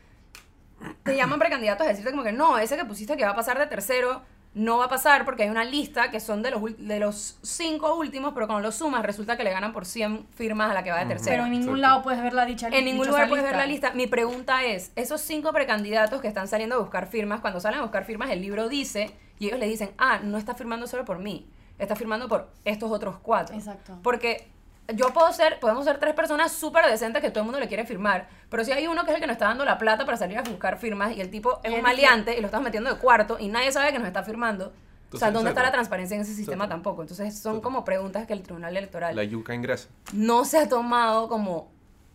te 1.08 1.16
llaman 1.16 1.40
precandidatos 1.40 1.88
a 1.88 1.90
decirte 1.90 2.12
como 2.12 2.24
que 2.24 2.32
no, 2.32 2.58
ese 2.60 2.78
que 2.78 2.86
pusiste 2.86 3.18
que 3.18 3.24
va 3.26 3.32
a 3.32 3.36
pasar 3.36 3.58
de 3.58 3.66
tercero, 3.66 4.22
no 4.54 4.78
va 4.80 4.86
a 4.86 4.90
pasar 4.90 5.24
porque 5.26 5.44
hay 5.44 5.50
una 5.50 5.64
lista 5.64 6.10
que 6.10 6.20
son 6.20 6.42
de 6.42 6.50
los, 6.52 6.62
ul- 6.62 6.78
de 6.78 7.00
los 7.00 7.38
cinco 7.44 7.96
últimos, 7.96 8.34
pero 8.34 8.48
cuando 8.48 8.66
los 8.68 8.76
sumas 8.76 9.04
resulta 9.06 9.38
que 9.38 9.44
le 9.44 9.52
ganan 9.52 9.72
por 9.72 9.86
100 9.86 10.26
firmas 10.36 10.72
a 10.72 10.74
la 10.74 10.84
que 10.84 10.90
va 10.92 11.00
de 11.00 11.06
tercero. 11.06 11.32
Pero 11.32 11.46
en 11.46 11.52
ningún 11.52 11.78
Exacto. 11.78 11.82
lado 11.88 12.04
puedes 12.04 12.22
ver 12.24 12.34
la 12.34 12.46
dicha 12.46 12.70
En 12.72 12.86
ningún 12.86 13.06
lugar 13.08 13.30
puedes 13.30 13.44
ver 13.46 13.56
la 13.56 13.66
lista. 13.68 13.92
Mi 13.92 14.08
pregunta 14.08 14.64
es, 14.64 14.92
esos 14.96 15.22
cinco 15.22 15.54
precandidatos 15.54 16.22
que 16.22 16.28
están 16.28 16.48
saliendo 16.48 16.76
a 16.76 16.80
buscar 16.80 17.08
firmas, 17.08 17.42
cuando 17.42 17.60
salen 17.60 17.80
a 17.80 17.84
buscar 17.84 18.04
firmas, 18.06 18.32
el 18.32 18.42
libro 18.42 18.68
dice, 18.68 19.12
y 19.38 19.48
ellos 19.48 19.60
le 19.60 19.68
dicen, 19.68 19.92
ah, 20.00 20.20
no 20.24 20.38
está 20.40 20.56
firmando 20.56 20.88
solo 20.88 21.06
por 21.06 21.20
mí, 21.20 21.48
está 21.78 21.96
firmando 21.96 22.28
por 22.28 22.50
estos 22.66 22.90
otros 22.92 23.18
cuatro. 23.22 23.56
Exacto. 23.56 24.00
Porque 24.02 24.48
yo 24.96 25.14
puedo 25.14 25.32
ser, 25.34 25.60
podemos 25.60 25.84
ser 25.86 26.00
tres 26.00 26.14
personas 26.14 26.52
súper 26.52 26.86
decentes 26.86 27.22
que 27.22 27.30
todo 27.30 27.42
el 27.42 27.46
mundo 27.46 27.60
le 27.60 27.68
quiere 27.68 27.86
firmar, 27.86 28.28
pero 28.50 28.64
si 28.64 28.72
hay 28.72 28.88
uno 28.88 29.04
que 29.04 29.12
es 29.12 29.16
el 29.16 29.22
que 29.22 29.28
nos 29.28 29.34
está 29.36 29.46
dando 29.46 29.66
la 29.66 29.78
plata 29.78 30.06
para 30.06 30.18
salir 30.18 30.38
a 30.38 30.44
buscar 30.44 30.78
firmas 30.78 31.16
y 31.16 31.22
el 31.22 31.30
tipo 31.30 31.60
es 31.64 31.72
Y 31.72 31.76
un 31.76 31.82
maleante 31.82 32.38
y 32.38 32.42
lo 32.42 32.48
estamos 32.48 32.64
metiendo 32.66 32.94
de 32.94 33.00
cuarto 33.00 33.38
y 33.40 33.48
nadie 33.50 33.72
sabe 33.72 33.92
que 33.92 34.00
nos 34.00 34.08
está 34.08 34.24
firmando. 34.24 34.72
o 35.12 35.18
sea, 35.18 35.32
¿dónde 35.32 35.50
está 35.50 35.64
la 35.64 35.72
transparencia 35.72 36.16
en 36.16 36.22
ese 36.22 36.34
sistema 36.34 36.66
Exacto. 36.66 36.76
tampoco? 36.76 37.02
Entonces 37.02 37.34
son 37.38 37.52
Exacto. 37.54 37.62
como 37.62 37.84
preguntas 37.86 38.26
que 38.28 38.34
el 38.34 38.44
Tribunal 38.44 38.76
Electoral 38.78 39.16
La 39.16 39.24
yuca 39.24 39.54
ingresa. 39.54 39.90
no 40.14 40.46
se 40.46 40.58
ha 40.60 40.70
tomado 40.70 41.28
como 41.28 41.70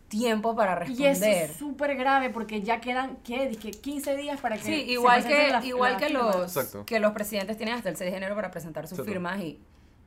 tiempo 0.07 0.55
para 0.55 0.73
Y 0.87 0.93
eso 0.93 1.03
responder. 1.21 1.49
es 1.49 1.55
súper 1.57 1.95
grave 1.95 2.29
porque 2.29 2.61
ya 2.61 2.79
quedan, 2.81 3.17
¿qué? 3.23 3.47
Dije, 3.49 3.71
15 3.71 4.15
días 4.15 4.39
para 4.39 4.57
que 4.57 4.63
Sí, 4.63 4.73
igual 4.91 5.25
que, 5.25 5.47
las- 5.49 5.65
igual 5.65 5.93
las 5.93 6.01
que, 6.01 6.09
los, 6.09 6.83
que 6.85 6.99
los 6.99 7.13
presidentes 7.13 7.57
tienen 7.57 7.73
hasta 7.75 7.89
el 7.89 7.97
6 7.97 8.11
de 8.11 8.17
enero 8.17 8.35
para 8.35 8.51
presentar 8.51 8.85
sus 8.87 8.99
Exacto. 8.99 9.11
firmas 9.11 9.39
y... 9.41 9.59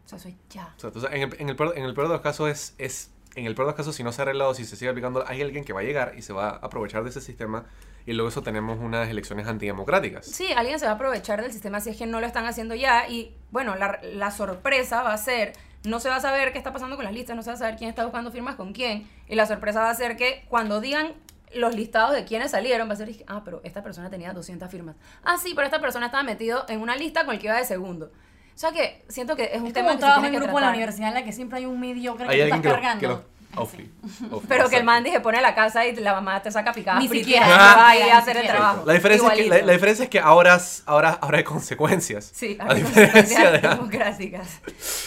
O 0.06 0.08
sea, 0.08 0.18
soy 0.18 0.36
ya. 0.48 0.70
Exacto. 0.74 0.98
O 0.98 1.02
sea, 1.02 1.10
en, 1.10 1.22
el, 1.22 1.36
en, 1.40 1.48
el 1.48 1.56
peor, 1.56 1.74
en 1.76 1.84
el 1.84 1.94
peor 1.94 2.06
de 2.08 2.14
los 2.14 2.22
casos 2.22 2.48
es, 2.48 2.74
es... 2.78 3.10
En 3.34 3.44
el 3.44 3.54
peor 3.54 3.66
de 3.66 3.72
los 3.72 3.76
casos, 3.76 3.94
si 3.94 4.02
no 4.02 4.12
se 4.12 4.22
ha 4.22 4.24
arreglado, 4.24 4.54
si 4.54 4.64
se 4.64 4.76
sigue 4.76 4.88
aplicando, 4.90 5.22
hay 5.26 5.42
alguien 5.42 5.62
que 5.62 5.74
va 5.74 5.80
a 5.80 5.82
llegar 5.82 6.14
y 6.16 6.22
se 6.22 6.32
va 6.32 6.48
a 6.48 6.56
aprovechar 6.56 7.02
de 7.04 7.10
ese 7.10 7.20
sistema 7.20 7.66
y 8.06 8.12
luego 8.12 8.28
eso 8.30 8.42
tenemos 8.42 8.78
unas 8.78 9.10
elecciones 9.10 9.46
antidemocráticas. 9.46 10.24
Sí, 10.24 10.52
alguien 10.56 10.78
se 10.78 10.86
va 10.86 10.92
a 10.92 10.94
aprovechar 10.94 11.42
del 11.42 11.52
sistema 11.52 11.80
si 11.80 11.90
es 11.90 11.98
que 11.98 12.06
no 12.06 12.20
lo 12.20 12.26
están 12.26 12.46
haciendo 12.46 12.74
ya 12.74 13.08
y 13.08 13.36
bueno, 13.50 13.74
la, 13.76 14.00
la 14.02 14.30
sorpresa 14.30 15.02
va 15.02 15.12
a 15.12 15.18
ser, 15.18 15.52
no 15.84 16.00
se 16.00 16.08
va 16.08 16.16
a 16.16 16.20
saber 16.20 16.52
qué 16.52 16.58
está 16.58 16.72
pasando 16.72 16.96
con 16.96 17.04
las 17.04 17.12
listas, 17.12 17.36
no 17.36 17.42
se 17.42 17.50
va 17.50 17.54
a 17.54 17.58
saber 17.58 17.76
quién 17.76 17.90
está 17.90 18.04
buscando 18.04 18.30
firmas 18.30 18.54
con 18.54 18.72
quién 18.72 19.06
y 19.28 19.34
la 19.34 19.44
sorpresa 19.44 19.80
va 19.80 19.90
a 19.90 19.94
ser 19.94 20.16
que 20.16 20.46
cuando 20.48 20.80
digan 20.80 21.12
los 21.54 21.74
listados 21.74 22.12
de 22.12 22.24
quienes 22.24 22.52
salieron, 22.52 22.88
va 22.88 22.94
a 22.94 22.96
ser, 22.96 23.10
ah, 23.26 23.42
pero 23.44 23.60
esta 23.64 23.82
persona 23.82 24.10
tenía 24.10 24.32
200 24.32 24.70
firmas. 24.70 24.96
Ah, 25.24 25.36
sí, 25.38 25.52
pero 25.54 25.66
esta 25.66 25.80
persona 25.80 26.06
estaba 26.06 26.22
metido 26.22 26.64
en 26.68 26.80
una 26.80 26.96
lista 26.96 27.24
con 27.24 27.34
el 27.34 27.40
que 27.40 27.46
iba 27.46 27.56
de 27.56 27.64
segundo. 27.64 28.10
O 28.56 28.58
sea 28.58 28.72
que 28.72 29.04
siento 29.08 29.36
que 29.36 29.50
es 29.52 29.60
un 29.60 29.66
Es 29.66 29.72
tema 29.74 29.88
como 29.88 29.94
un 29.96 30.00
trabajo 30.00 30.24
en 30.26 30.34
grupo 30.34 30.58
en 30.58 30.64
la 30.64 30.70
universidad 30.70 31.08
en 31.08 31.14
la 31.14 31.24
que 31.24 31.32
siempre 31.32 31.58
hay 31.58 31.66
un 31.66 31.78
mediocre 31.78 32.26
que 32.26 32.32
Hay 32.32 32.38
tú 32.38 32.42
alguien 32.54 32.56
estás 32.56 32.62
que 32.62 32.68
lo, 32.68 32.74
que 32.74 32.80
cargando. 32.80 33.08
lo- 33.08 33.35
Awfully, 33.56 33.90
Pero 34.48 34.68
que 34.68 34.76
el 34.76 34.84
man 34.84 35.02
dije 35.04 35.20
pone 35.20 35.38
a 35.38 35.40
la 35.40 35.54
casa 35.54 35.86
y 35.86 35.94
la 35.96 36.12
mamá 36.14 36.42
te 36.42 36.50
saca 36.50 36.72
picada 36.72 36.98
Ni 37.00 37.08
frita 37.08 37.24
siquiera, 37.24 37.46
va 37.48 37.88
a 37.88 37.96
ir 37.96 38.12
a 38.12 38.18
hacer 38.18 38.36
el 38.36 38.46
trabajo. 38.46 38.82
La 38.86 38.92
diferencia, 38.92 39.28
es 39.28 39.34
que, 39.34 39.48
la, 39.48 39.62
la 39.62 39.72
diferencia 39.72 40.02
es 40.04 40.10
que 40.10 40.20
ahora, 40.20 40.58
ahora, 40.86 41.18
ahora 41.20 41.38
hay 41.38 41.44
consecuencias. 41.44 42.30
Sí, 42.34 42.56
a 42.60 42.70
hay 42.72 42.82
diferencia 42.82 43.12
consecuencias 43.12 43.62
democráticas. 43.76 44.48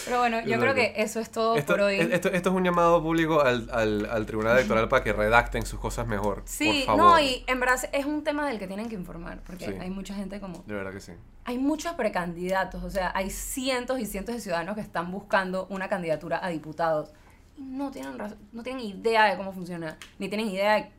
Pero 0.05 0.19
bueno, 0.19 0.41
yo 0.41 0.59
creo 0.59 0.73
que 0.73 0.93
eso 0.97 1.19
es 1.19 1.29
todo 1.31 1.55
Esto, 1.55 1.73
por 1.73 1.81
hoy. 1.81 1.99
esto, 1.99 2.29
esto 2.29 2.49
es 2.49 2.55
un 2.55 2.63
llamado 2.63 3.01
público 3.01 3.41
al, 3.41 3.69
al, 3.71 4.05
al 4.09 4.25
Tribunal 4.25 4.57
Electoral 4.57 4.87
para 4.89 5.03
que 5.03 5.13
redacten 5.13 5.65
sus 5.65 5.79
cosas 5.79 6.07
mejor. 6.07 6.41
Sí, 6.45 6.83
por 6.87 6.97
favor. 6.97 7.11
no, 7.13 7.19
y 7.19 7.43
en 7.47 7.59
verdad 7.59 7.79
es 7.91 8.05
un 8.05 8.23
tema 8.23 8.47
del 8.47 8.59
que 8.59 8.67
tienen 8.67 8.89
que 8.89 8.95
informar, 8.95 9.39
porque 9.45 9.65
Sí. 9.65 9.73
hay 9.79 9.89
mucha 9.89 10.13
gente 10.15 10.39
como... 10.39 10.63
De 10.65 10.73
verdad 10.73 10.91
que 10.91 10.99
sí. 11.01 11.11
Hay 11.45 11.57
muchos 11.57 11.93
precandidatos, 11.93 12.83
o 12.83 12.89
sea, 12.89 13.11
hay 13.15 13.29
cientos 13.29 13.99
y 13.99 14.05
cientos 14.05 14.35
de 14.35 14.41
ciudadanos 14.41 14.75
que 14.75 14.81
están 14.81 15.11
buscando 15.11 15.67
una 15.69 15.87
candidatura 15.89 16.39
a 16.43 16.49
diputados 16.49 17.11
y 17.59 17.63
no 17.63 17.91
tienen, 17.91 18.17
no 18.51 18.63
tienen 18.63 18.81
idea 18.83 19.25
de 19.25 19.37
cómo 19.37 19.51
funciona, 19.51 19.97
ni 20.17 20.29
tienen 20.29 20.47
idea 20.47 20.75
de... 20.75 20.91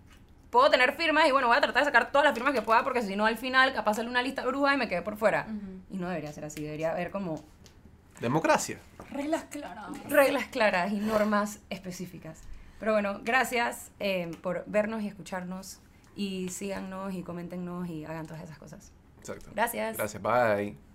Puedo 0.50 0.68
tener 0.68 0.94
firmas 0.94 1.28
y 1.28 1.30
bueno, 1.30 1.46
voy 1.46 1.56
a 1.56 1.60
tratar 1.60 1.82
de 1.82 1.86
sacar 1.86 2.10
todas 2.10 2.24
las 2.24 2.34
firmas 2.34 2.52
que 2.52 2.62
pueda 2.62 2.82
porque 2.82 3.02
si 3.02 3.14
no 3.14 3.24
al 3.24 3.38
final 3.38 3.72
capaz 3.72 3.94
sale 3.94 4.08
una 4.08 4.20
lista 4.20 4.44
bruja 4.44 4.74
y 4.74 4.76
me 4.78 4.88
quedé 4.88 5.00
por 5.00 5.16
fuera. 5.16 5.46
Y 5.90 5.96
no 5.96 6.08
debería 6.08 6.32
ser 6.32 6.44
así, 6.44 6.62
debería 6.62 6.90
haber 6.90 7.12
como 7.12 7.40
Democracia. 8.20 8.78
Reglas 9.10 9.44
claras. 9.44 10.04
reglas 10.08 10.44
claras 10.46 10.92
y 10.92 10.96
normas 10.96 11.60
específicas. 11.70 12.40
Pero 12.78 12.92
bueno, 12.92 13.20
gracias 13.22 13.90
eh, 13.98 14.30
por 14.42 14.64
vernos 14.66 15.02
y 15.02 15.08
escucharnos 15.08 15.80
y 16.16 16.48
síganos 16.50 17.14
y 17.14 17.22
coméntenos 17.22 17.88
y 17.88 18.04
hagan 18.04 18.26
todas 18.26 18.42
esas 18.42 18.58
cosas. 18.58 18.92
Exacto. 19.18 19.50
Gracias. 19.54 19.96
Gracias. 19.96 20.22
Bye. 20.22 20.89